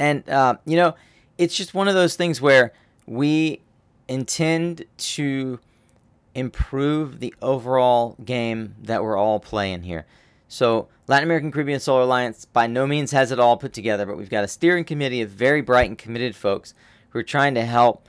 And, 0.00 0.28
uh, 0.28 0.56
you 0.64 0.74
know, 0.74 0.96
it's 1.38 1.56
just 1.56 1.74
one 1.74 1.86
of 1.86 1.94
those 1.94 2.16
things 2.16 2.40
where 2.40 2.72
we 3.06 3.60
intend 4.08 4.84
to 4.98 5.60
improve 6.34 7.20
the 7.20 7.32
overall 7.40 8.16
game 8.24 8.74
that 8.82 9.04
we're 9.04 9.16
all 9.16 9.38
playing 9.38 9.84
here. 9.84 10.06
So, 10.48 10.88
Latin 11.12 11.28
American 11.28 11.52
Caribbean 11.52 11.78
Solar 11.78 12.00
Alliance 12.00 12.46
by 12.46 12.66
no 12.66 12.86
means 12.86 13.10
has 13.10 13.30
it 13.30 13.38
all 13.38 13.58
put 13.58 13.74
together, 13.74 14.06
but 14.06 14.16
we've 14.16 14.30
got 14.30 14.44
a 14.44 14.48
steering 14.48 14.82
committee 14.82 15.20
of 15.20 15.28
very 15.28 15.60
bright 15.60 15.86
and 15.90 15.98
committed 15.98 16.34
folks 16.34 16.72
who 17.10 17.18
are 17.18 17.22
trying 17.22 17.54
to 17.54 17.66
help 17.66 18.08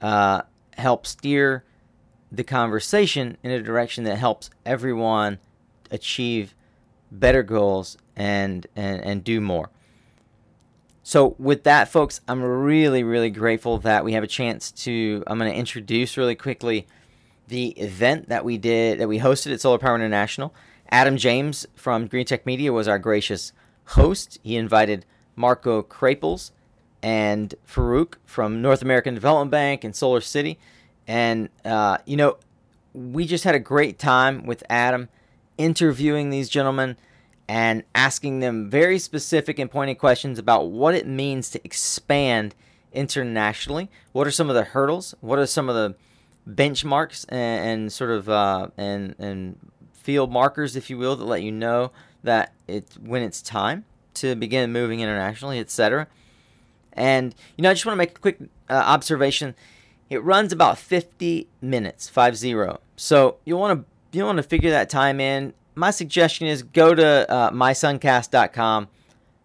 uh, 0.00 0.42
help 0.78 1.04
steer 1.04 1.64
the 2.30 2.44
conversation 2.44 3.38
in 3.42 3.50
a 3.50 3.60
direction 3.60 4.04
that 4.04 4.18
helps 4.18 4.50
everyone 4.64 5.40
achieve 5.90 6.54
better 7.10 7.42
goals 7.42 7.98
and 8.14 8.68
and, 8.76 9.02
and 9.02 9.24
do 9.24 9.40
more. 9.40 9.70
So 11.02 11.34
with 11.40 11.64
that, 11.64 11.88
folks, 11.88 12.20
I'm 12.28 12.40
really, 12.40 13.02
really 13.02 13.30
grateful 13.30 13.78
that 13.78 14.04
we 14.04 14.12
have 14.12 14.22
a 14.22 14.28
chance 14.28 14.70
to. 14.70 15.24
I'm 15.26 15.40
going 15.40 15.50
to 15.50 15.58
introduce 15.58 16.16
really 16.16 16.36
quickly 16.36 16.86
the 17.48 17.70
event 17.70 18.28
that 18.28 18.44
we 18.44 18.58
did 18.58 19.00
that 19.00 19.08
we 19.08 19.18
hosted 19.18 19.52
at 19.52 19.60
Solar 19.60 19.78
Power 19.78 19.96
International. 19.96 20.54
Adam 20.90 21.16
James 21.16 21.66
from 21.74 22.06
Green 22.06 22.26
Tech 22.26 22.46
Media 22.46 22.72
was 22.72 22.88
our 22.88 22.98
gracious 22.98 23.52
host. 23.86 24.38
He 24.42 24.56
invited 24.56 25.04
Marco 25.36 25.82
Krapels 25.82 26.50
and 27.02 27.54
Farouk 27.66 28.14
from 28.24 28.62
North 28.62 28.82
American 28.82 29.14
Development 29.14 29.50
Bank 29.50 29.84
and 29.84 29.94
Solar 29.94 30.20
City. 30.20 30.58
And, 31.06 31.50
uh, 31.64 31.98
you 32.06 32.16
know, 32.16 32.38
we 32.94 33.26
just 33.26 33.44
had 33.44 33.54
a 33.54 33.60
great 33.60 33.98
time 33.98 34.46
with 34.46 34.62
Adam 34.70 35.08
interviewing 35.58 36.30
these 36.30 36.48
gentlemen 36.48 36.96
and 37.48 37.84
asking 37.94 38.40
them 38.40 38.70
very 38.70 38.98
specific 38.98 39.58
and 39.58 39.70
pointed 39.70 39.96
questions 39.96 40.38
about 40.38 40.70
what 40.70 40.94
it 40.94 41.06
means 41.06 41.50
to 41.50 41.60
expand 41.64 42.54
internationally. 42.92 43.90
What 44.12 44.26
are 44.26 44.30
some 44.30 44.48
of 44.48 44.54
the 44.54 44.64
hurdles? 44.64 45.14
What 45.20 45.38
are 45.38 45.46
some 45.46 45.68
of 45.68 45.74
the 45.74 45.94
benchmarks 46.48 47.24
and, 47.28 47.68
and 47.68 47.92
sort 47.92 48.10
of 48.10 48.28
uh, 48.28 48.68
and 48.76 49.14
and 49.18 49.58
field 50.04 50.30
markers, 50.30 50.76
if 50.76 50.90
you 50.90 50.98
will, 50.98 51.16
that 51.16 51.24
let 51.24 51.42
you 51.42 51.50
know 51.50 51.90
that 52.22 52.52
it's 52.68 52.96
when 52.98 53.22
it's 53.22 53.40
time 53.40 53.84
to 54.14 54.36
begin 54.36 54.70
moving 54.70 55.00
internationally, 55.00 55.58
etc. 55.58 56.06
And 56.92 57.34
you 57.56 57.62
know, 57.62 57.70
I 57.70 57.74
just 57.74 57.86
want 57.86 57.94
to 57.94 57.98
make 57.98 58.18
a 58.18 58.20
quick 58.20 58.38
uh, 58.68 58.74
observation. 58.74 59.54
It 60.10 60.22
runs 60.22 60.52
about 60.52 60.78
50 60.78 61.48
minutes, 61.60 62.08
five 62.08 62.36
zero. 62.36 62.80
So 62.96 63.38
you 63.44 63.56
want 63.56 63.80
to 63.80 64.18
you 64.18 64.24
want 64.24 64.36
to 64.36 64.42
figure 64.42 64.70
that 64.70 64.90
time 64.90 65.20
in. 65.20 65.54
My 65.74 65.90
suggestion 65.90 66.46
is 66.46 66.62
go 66.62 66.94
to 66.94 67.30
uh, 67.30 67.50
mysuncast.com, 67.50 68.88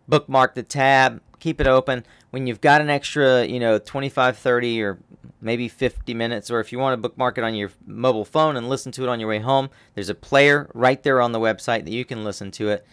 bookmark 0.07 0.53
the 0.53 0.61
tab, 0.61 1.21
keep 1.39 1.59
it 1.59 1.67
open. 1.67 2.05
When 2.29 2.45
you've 2.45 2.61
got 2.61 2.81
an 2.81 2.89
extra, 2.89 3.45
you 3.45 3.59
know, 3.59 3.79
25, 3.79 4.37
30, 4.37 4.81
or 4.83 4.99
maybe 5.41 5.67
50 5.67 6.13
minutes, 6.13 6.51
or 6.51 6.59
if 6.59 6.71
you 6.71 6.79
want 6.79 6.93
to 6.93 6.97
bookmark 6.97 7.37
it 7.37 7.43
on 7.43 7.55
your 7.55 7.71
mobile 7.85 8.25
phone 8.25 8.57
and 8.57 8.69
listen 8.69 8.91
to 8.93 9.03
it 9.03 9.09
on 9.09 9.19
your 9.19 9.29
way 9.29 9.39
home, 9.39 9.69
there's 9.95 10.09
a 10.09 10.15
player 10.15 10.69
right 10.73 11.01
there 11.03 11.21
on 11.21 11.31
the 11.31 11.39
website 11.39 11.85
that 11.85 11.91
you 11.91 12.05
can 12.05 12.23
listen 12.23 12.51
to 12.51 12.69
it. 12.69 12.85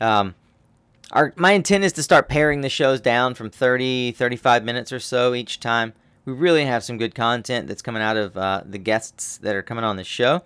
Um, 0.00 0.34
our, 1.12 1.32
my 1.36 1.52
intent 1.52 1.84
is 1.84 1.92
to 1.94 2.02
start 2.02 2.28
paring 2.28 2.60
the 2.60 2.68
shows 2.68 3.00
down 3.00 3.34
from 3.34 3.50
30, 3.50 4.12
35 4.12 4.64
minutes 4.64 4.92
or 4.92 5.00
so 5.00 5.34
each 5.34 5.60
time. 5.60 5.92
We 6.24 6.32
really 6.32 6.64
have 6.64 6.82
some 6.82 6.96
good 6.96 7.14
content 7.14 7.68
that's 7.68 7.82
coming 7.82 8.02
out 8.02 8.16
of 8.16 8.36
uh, 8.36 8.62
the 8.64 8.78
guests 8.78 9.36
that 9.38 9.54
are 9.54 9.62
coming 9.62 9.84
on 9.84 9.96
the 9.96 10.04
show. 10.04 10.42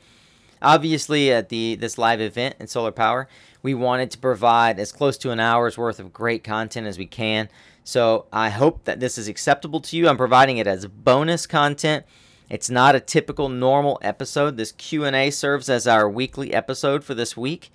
Obviously, 0.61 1.33
at 1.33 1.51
the 1.51 1.77
this 1.77 1.99
live 1.99 2.21
event 2.21 2.57
in 2.59 2.67
Solar 2.67 2.91
Power, 2.91 3.29
we 3.63 3.75
wanted 3.75 4.11
to 4.11 4.19
provide 4.19 4.81
as 4.81 4.91
close 4.91 5.17
to 5.19 5.31
an 5.31 5.39
hour's 5.39 5.79
worth 5.79 6.01
of 6.01 6.13
great 6.13 6.43
content 6.43 6.89
as 6.89 6.99
we 6.99 7.07
can. 7.07 7.49
So 7.89 8.27
I 8.31 8.51
hope 8.51 8.85
that 8.85 9.01
this 9.01 9.17
is 9.17 9.29
acceptable 9.29 9.81
to 9.81 9.97
you. 9.97 10.11
I'm 10.11 10.19
providing 10.19 10.59
it 10.59 10.67
as 10.67 10.85
bonus 10.87 11.47
content. 11.47 12.05
It's 12.51 12.69
not 12.69 12.95
a 12.95 13.01
typical 13.01 13.49
normal 13.49 13.99
episode. 14.03 14.59
This 14.59 14.73
Q&A 14.73 15.31
serves 15.31 15.71
as 15.71 15.87
our 15.87 16.07
weekly 16.07 16.53
episode 16.53 17.03
for 17.03 17.15
this 17.15 17.35
week. 17.35 17.73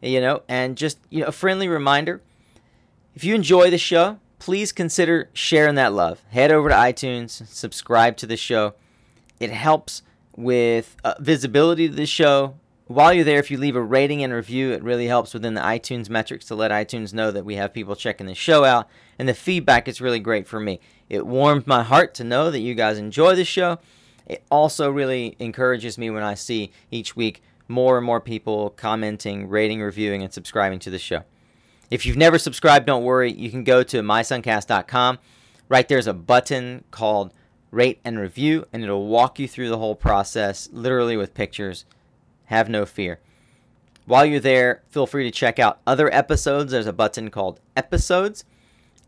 You 0.00 0.20
know, 0.20 0.42
and 0.48 0.76
just 0.76 0.98
you 1.10 1.20
know, 1.20 1.28
a 1.28 1.32
friendly 1.32 1.68
reminder, 1.68 2.20
if 3.14 3.22
you 3.22 3.36
enjoy 3.36 3.70
the 3.70 3.78
show, 3.78 4.18
please 4.40 4.72
consider 4.72 5.30
sharing 5.32 5.76
that 5.76 5.92
love. 5.92 6.24
Head 6.30 6.50
over 6.50 6.68
to 6.68 6.74
iTunes, 6.74 7.46
subscribe 7.46 8.16
to 8.16 8.26
the 8.26 8.36
show. 8.36 8.74
It 9.38 9.50
helps 9.50 10.02
with 10.34 10.96
uh, 11.04 11.14
visibility 11.20 11.88
to 11.88 11.94
the 11.94 12.06
show, 12.06 12.56
while 12.92 13.12
you're 13.12 13.24
there, 13.24 13.38
if 13.38 13.50
you 13.50 13.58
leave 13.58 13.76
a 13.76 13.82
rating 13.82 14.22
and 14.22 14.32
review, 14.32 14.72
it 14.72 14.82
really 14.82 15.06
helps 15.06 15.34
within 15.34 15.54
the 15.54 15.60
iTunes 15.60 16.08
metrics 16.08 16.46
to 16.46 16.54
let 16.54 16.70
iTunes 16.70 17.12
know 17.12 17.30
that 17.30 17.44
we 17.44 17.56
have 17.56 17.72
people 17.72 17.96
checking 17.96 18.26
the 18.26 18.34
show 18.34 18.64
out. 18.64 18.88
And 19.18 19.28
the 19.28 19.34
feedback 19.34 19.88
is 19.88 20.00
really 20.00 20.20
great 20.20 20.46
for 20.46 20.60
me. 20.60 20.80
It 21.08 21.26
warms 21.26 21.66
my 21.66 21.82
heart 21.82 22.14
to 22.14 22.24
know 22.24 22.50
that 22.50 22.60
you 22.60 22.74
guys 22.74 22.98
enjoy 22.98 23.34
the 23.34 23.44
show. 23.44 23.78
It 24.26 24.44
also 24.50 24.90
really 24.90 25.36
encourages 25.38 25.98
me 25.98 26.10
when 26.10 26.22
I 26.22 26.34
see 26.34 26.72
each 26.90 27.16
week 27.16 27.42
more 27.68 27.96
and 27.96 28.06
more 28.06 28.20
people 28.20 28.70
commenting, 28.70 29.48
rating, 29.48 29.80
reviewing, 29.82 30.22
and 30.22 30.32
subscribing 30.32 30.78
to 30.80 30.90
the 30.90 30.98
show. 30.98 31.22
If 31.90 32.06
you've 32.06 32.16
never 32.16 32.38
subscribed, 32.38 32.86
don't 32.86 33.04
worry. 33.04 33.32
You 33.32 33.50
can 33.50 33.64
go 33.64 33.82
to 33.82 34.02
mysuncast.com. 34.02 35.18
Right 35.68 35.88
there's 35.88 36.06
a 36.06 36.14
button 36.14 36.84
called 36.90 37.32
rate 37.70 38.00
and 38.04 38.18
review, 38.18 38.66
and 38.72 38.82
it'll 38.82 39.06
walk 39.06 39.38
you 39.38 39.48
through 39.48 39.68
the 39.68 39.78
whole 39.78 39.94
process, 39.94 40.68
literally 40.72 41.16
with 41.16 41.34
pictures 41.34 41.84
have 42.52 42.68
no 42.68 42.84
fear. 42.84 43.18
While 44.04 44.26
you're 44.26 44.40
there, 44.40 44.82
feel 44.90 45.06
free 45.06 45.24
to 45.24 45.30
check 45.30 45.58
out 45.58 45.80
other 45.86 46.12
episodes. 46.12 46.70
There's 46.72 46.86
a 46.86 46.92
button 46.92 47.30
called 47.30 47.60
Episodes 47.76 48.44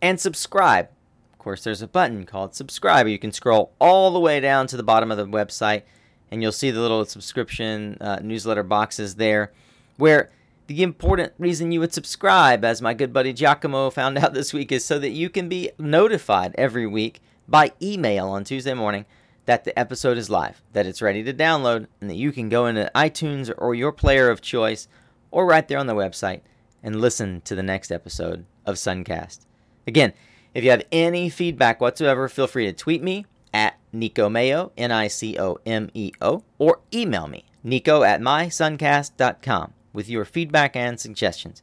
and 0.00 0.18
subscribe. 0.18 0.88
Of 1.32 1.38
course, 1.38 1.62
there's 1.62 1.82
a 1.82 1.86
button 1.86 2.24
called 2.24 2.54
Subscribe. 2.54 3.06
You 3.06 3.18
can 3.18 3.32
scroll 3.32 3.72
all 3.78 4.10
the 4.12 4.20
way 4.20 4.40
down 4.40 4.66
to 4.68 4.76
the 4.76 4.82
bottom 4.82 5.10
of 5.10 5.18
the 5.18 5.26
website 5.26 5.82
and 6.30 6.42
you'll 6.42 6.52
see 6.52 6.70
the 6.70 6.80
little 6.80 7.04
subscription 7.04 7.98
uh, 8.00 8.20
newsletter 8.22 8.62
boxes 8.62 9.16
there 9.16 9.52
where 9.96 10.30
the 10.66 10.82
important 10.82 11.34
reason 11.38 11.70
you 11.70 11.80
would 11.80 11.92
subscribe, 11.92 12.64
as 12.64 12.80
my 12.80 12.94
good 12.94 13.12
buddy 13.12 13.34
Giacomo 13.34 13.90
found 13.90 14.16
out 14.22 14.32
this 14.32 14.54
week, 14.54 14.72
is 14.72 14.84
so 14.84 14.98
that 14.98 15.10
you 15.10 15.28
can 15.28 15.48
be 15.48 15.70
notified 15.78 16.54
every 16.56 16.86
week 16.86 17.20
by 17.46 17.72
email 17.82 18.28
on 18.28 18.44
Tuesday 18.44 18.72
morning 18.72 19.04
that 19.46 19.64
the 19.64 19.78
episode 19.78 20.18
is 20.18 20.30
live, 20.30 20.62
that 20.72 20.86
it's 20.86 21.02
ready 21.02 21.22
to 21.22 21.32
download, 21.32 21.86
and 22.00 22.10
that 22.10 22.16
you 22.16 22.32
can 22.32 22.48
go 22.48 22.66
into 22.66 22.90
iTunes 22.94 23.52
or 23.58 23.74
your 23.74 23.92
player 23.92 24.30
of 24.30 24.40
choice 24.40 24.88
or 25.30 25.46
right 25.46 25.66
there 25.68 25.78
on 25.78 25.86
the 25.86 25.94
website 25.94 26.40
and 26.82 27.00
listen 27.00 27.40
to 27.42 27.54
the 27.54 27.62
next 27.62 27.90
episode 27.90 28.44
of 28.64 28.76
Suncast. 28.76 29.46
Again, 29.86 30.12
if 30.54 30.64
you 30.64 30.70
have 30.70 30.84
any 30.92 31.28
feedback 31.28 31.80
whatsoever, 31.80 32.28
feel 32.28 32.46
free 32.46 32.66
to 32.66 32.72
tweet 32.72 33.02
me 33.02 33.26
at 33.52 33.78
Nico 33.92 34.28
Mayo, 34.28 34.72
N 34.76 34.92
I 34.92 35.08
C 35.08 35.38
O 35.38 35.58
M 35.66 35.90
E 35.94 36.12
O, 36.20 36.44
or 36.58 36.80
email 36.92 37.26
me, 37.26 37.44
nico 37.62 38.02
at 38.02 38.20
mysuncast.com, 38.20 39.72
with 39.92 40.08
your 40.08 40.24
feedback 40.24 40.76
and 40.76 40.98
suggestions. 40.98 41.62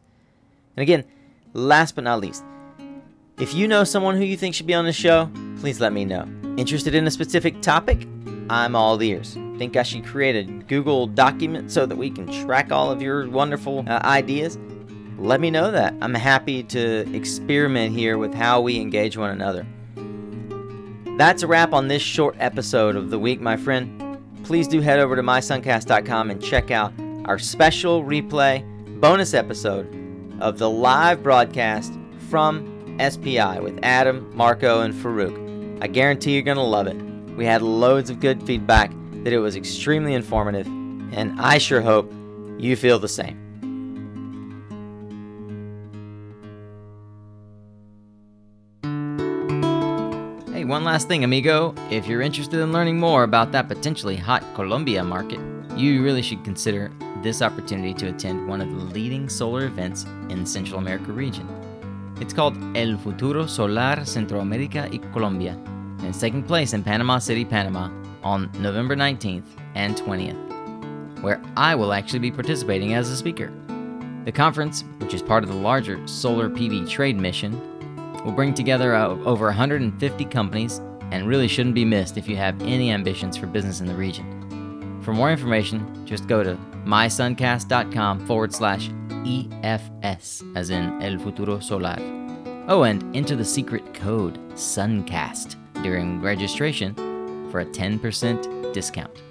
And 0.75 0.83
again, 0.83 1.05
last 1.53 1.95
but 1.95 2.03
not 2.03 2.19
least, 2.19 2.43
if 3.41 3.55
you 3.55 3.67
know 3.67 3.83
someone 3.83 4.15
who 4.15 4.23
you 4.23 4.37
think 4.37 4.53
should 4.53 4.67
be 4.67 4.75
on 4.75 4.85
the 4.85 4.93
show, 4.93 5.27
please 5.59 5.81
let 5.81 5.91
me 5.91 6.05
know. 6.05 6.27
Interested 6.57 6.93
in 6.93 7.07
a 7.07 7.11
specific 7.11 7.59
topic? 7.61 8.07
I'm 8.51 8.75
all 8.75 9.01
ears. 9.01 9.33
Think 9.57 9.75
I 9.75 9.81
should 9.81 10.05
create 10.05 10.35
a 10.35 10.43
Google 10.43 11.07
document 11.07 11.71
so 11.71 11.87
that 11.87 11.95
we 11.95 12.11
can 12.11 12.31
track 12.31 12.71
all 12.71 12.91
of 12.91 13.01
your 13.01 13.27
wonderful 13.27 13.83
uh, 13.87 13.99
ideas? 14.03 14.59
Let 15.17 15.41
me 15.41 15.49
know 15.49 15.71
that. 15.71 15.95
I'm 16.01 16.13
happy 16.13 16.61
to 16.65 17.11
experiment 17.15 17.95
here 17.95 18.19
with 18.19 18.31
how 18.31 18.61
we 18.61 18.79
engage 18.79 19.17
one 19.17 19.31
another. 19.31 19.65
That's 21.17 21.41
a 21.41 21.47
wrap 21.47 21.73
on 21.73 21.87
this 21.87 22.03
short 22.03 22.35
episode 22.37 22.95
of 22.95 23.09
the 23.09 23.17
week, 23.17 23.41
my 23.41 23.57
friend. 23.57 24.19
Please 24.43 24.67
do 24.67 24.81
head 24.81 24.99
over 24.99 25.15
to 25.15 25.23
mysuncast.com 25.23 26.29
and 26.29 26.39
check 26.43 26.69
out 26.69 26.93
our 27.25 27.39
special 27.39 28.03
replay 28.03 28.63
bonus 28.99 29.33
episode 29.33 29.87
of 30.39 30.59
the 30.59 30.69
live 30.69 31.23
broadcast 31.23 31.93
from 32.29 32.70
SPI 32.99 33.59
with 33.59 33.79
Adam, 33.83 34.29
Marco, 34.35 34.81
and 34.81 34.93
Farouk. 34.93 35.83
I 35.83 35.87
guarantee 35.87 36.33
you're 36.33 36.41
going 36.41 36.57
to 36.57 36.63
love 36.63 36.87
it. 36.87 36.97
We 37.35 37.45
had 37.45 37.61
loads 37.61 38.09
of 38.09 38.19
good 38.19 38.43
feedback 38.43 38.91
that 39.23 39.33
it 39.33 39.39
was 39.39 39.55
extremely 39.55 40.13
informative, 40.13 40.67
and 40.67 41.39
I 41.39 41.57
sure 41.57 41.81
hope 41.81 42.11
you 42.57 42.75
feel 42.75 42.99
the 42.99 43.07
same. 43.07 43.37
Hey, 50.53 50.65
one 50.65 50.83
last 50.83 51.07
thing, 51.07 51.23
amigo. 51.23 51.73
If 51.89 52.07
you're 52.07 52.21
interested 52.21 52.59
in 52.59 52.71
learning 52.71 52.99
more 52.99 53.23
about 53.23 53.51
that 53.53 53.67
potentially 53.67 54.15
hot 54.15 54.43
Colombia 54.53 55.03
market, 55.03 55.39
you 55.75 56.03
really 56.03 56.21
should 56.21 56.43
consider 56.43 56.91
this 57.23 57.41
opportunity 57.41 57.93
to 57.95 58.07
attend 58.09 58.47
one 58.47 58.61
of 58.61 58.69
the 58.69 58.85
leading 58.93 59.29
solar 59.29 59.65
events 59.65 60.05
in 60.29 60.41
the 60.41 60.45
Central 60.45 60.79
America 60.79 61.11
region. 61.11 61.47
It's 62.21 62.33
called 62.33 62.55
El 62.77 62.99
Futuro 62.99 63.47
Solar 63.47 64.05
Centroamérica 64.05 64.87
y 64.91 64.99
Colombia, 65.11 65.53
and 65.53 66.05
it's 66.05 66.19
taking 66.19 66.43
place 66.43 66.73
in 66.73 66.83
Panama 66.83 67.17
City, 67.17 67.43
Panama 67.43 67.89
on 68.23 68.51
November 68.59 68.95
19th 68.95 69.47
and 69.73 69.95
20th, 69.95 71.23
where 71.23 71.41
I 71.57 71.73
will 71.73 71.93
actually 71.93 72.19
be 72.19 72.29
participating 72.29 72.93
as 72.93 73.09
a 73.09 73.17
speaker. 73.17 73.51
The 74.25 74.31
conference, 74.31 74.83
which 74.99 75.15
is 75.15 75.23
part 75.23 75.43
of 75.43 75.49
the 75.49 75.55
larger 75.55 76.07
Solar 76.07 76.47
PV 76.47 76.87
Trade 76.87 77.17
Mission, 77.17 77.59
will 78.23 78.33
bring 78.33 78.53
together 78.53 78.93
over 78.95 79.47
150 79.47 80.25
companies 80.25 80.79
and 81.09 81.27
really 81.27 81.47
shouldn't 81.47 81.73
be 81.73 81.85
missed 81.85 82.17
if 82.17 82.27
you 82.27 82.35
have 82.35 82.61
any 82.61 82.91
ambitions 82.91 83.35
for 83.35 83.47
business 83.47 83.79
in 83.79 83.87
the 83.87 83.95
region. 83.95 85.01
For 85.01 85.11
more 85.11 85.31
information, 85.31 86.05
just 86.05 86.27
go 86.27 86.43
to 86.43 86.55
mysuncast.com 86.85 88.27
forward 88.27 88.53
slash 88.53 88.91
EFS, 89.25 90.55
as 90.55 90.69
in 90.69 91.01
El 91.01 91.17
Futuro 91.19 91.59
Solar. 91.59 91.97
Oh, 92.67 92.83
and 92.83 93.15
enter 93.15 93.35
the 93.35 93.45
secret 93.45 93.93
code 93.93 94.37
SUNCAST 94.55 95.55
during 95.83 96.21
registration 96.21 96.93
for 97.51 97.61
a 97.61 97.65
10% 97.65 98.73
discount. 98.73 99.21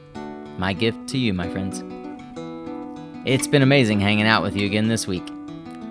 My 0.58 0.72
gift 0.72 1.08
to 1.08 1.18
you, 1.18 1.32
my 1.32 1.48
friends. 1.48 1.82
It's 3.24 3.46
been 3.46 3.62
amazing 3.62 4.00
hanging 4.00 4.26
out 4.26 4.42
with 4.42 4.56
you 4.56 4.66
again 4.66 4.88
this 4.88 5.06
week. 5.06 5.28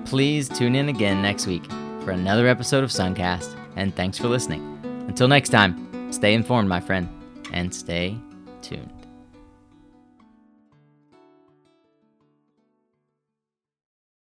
Please 0.06 0.50
tune 0.50 0.76
in 0.76 0.90
again 0.90 1.22
next 1.22 1.48
week 1.48 1.66
for 2.04 2.12
another 2.12 2.48
episode 2.48 2.84
of 2.84 2.90
Suncast, 2.90 3.56
and 3.76 3.96
thanks 3.96 4.18
for 4.18 4.28
listening. 4.28 4.80
Until 5.08 5.28
next 5.28 5.50
time, 5.50 6.12
stay 6.12 6.34
informed, 6.34 6.70
my 6.70 6.80
friend, 6.80 7.08
and 7.54 7.74
stay 7.74 8.18
tuned. 8.62 8.99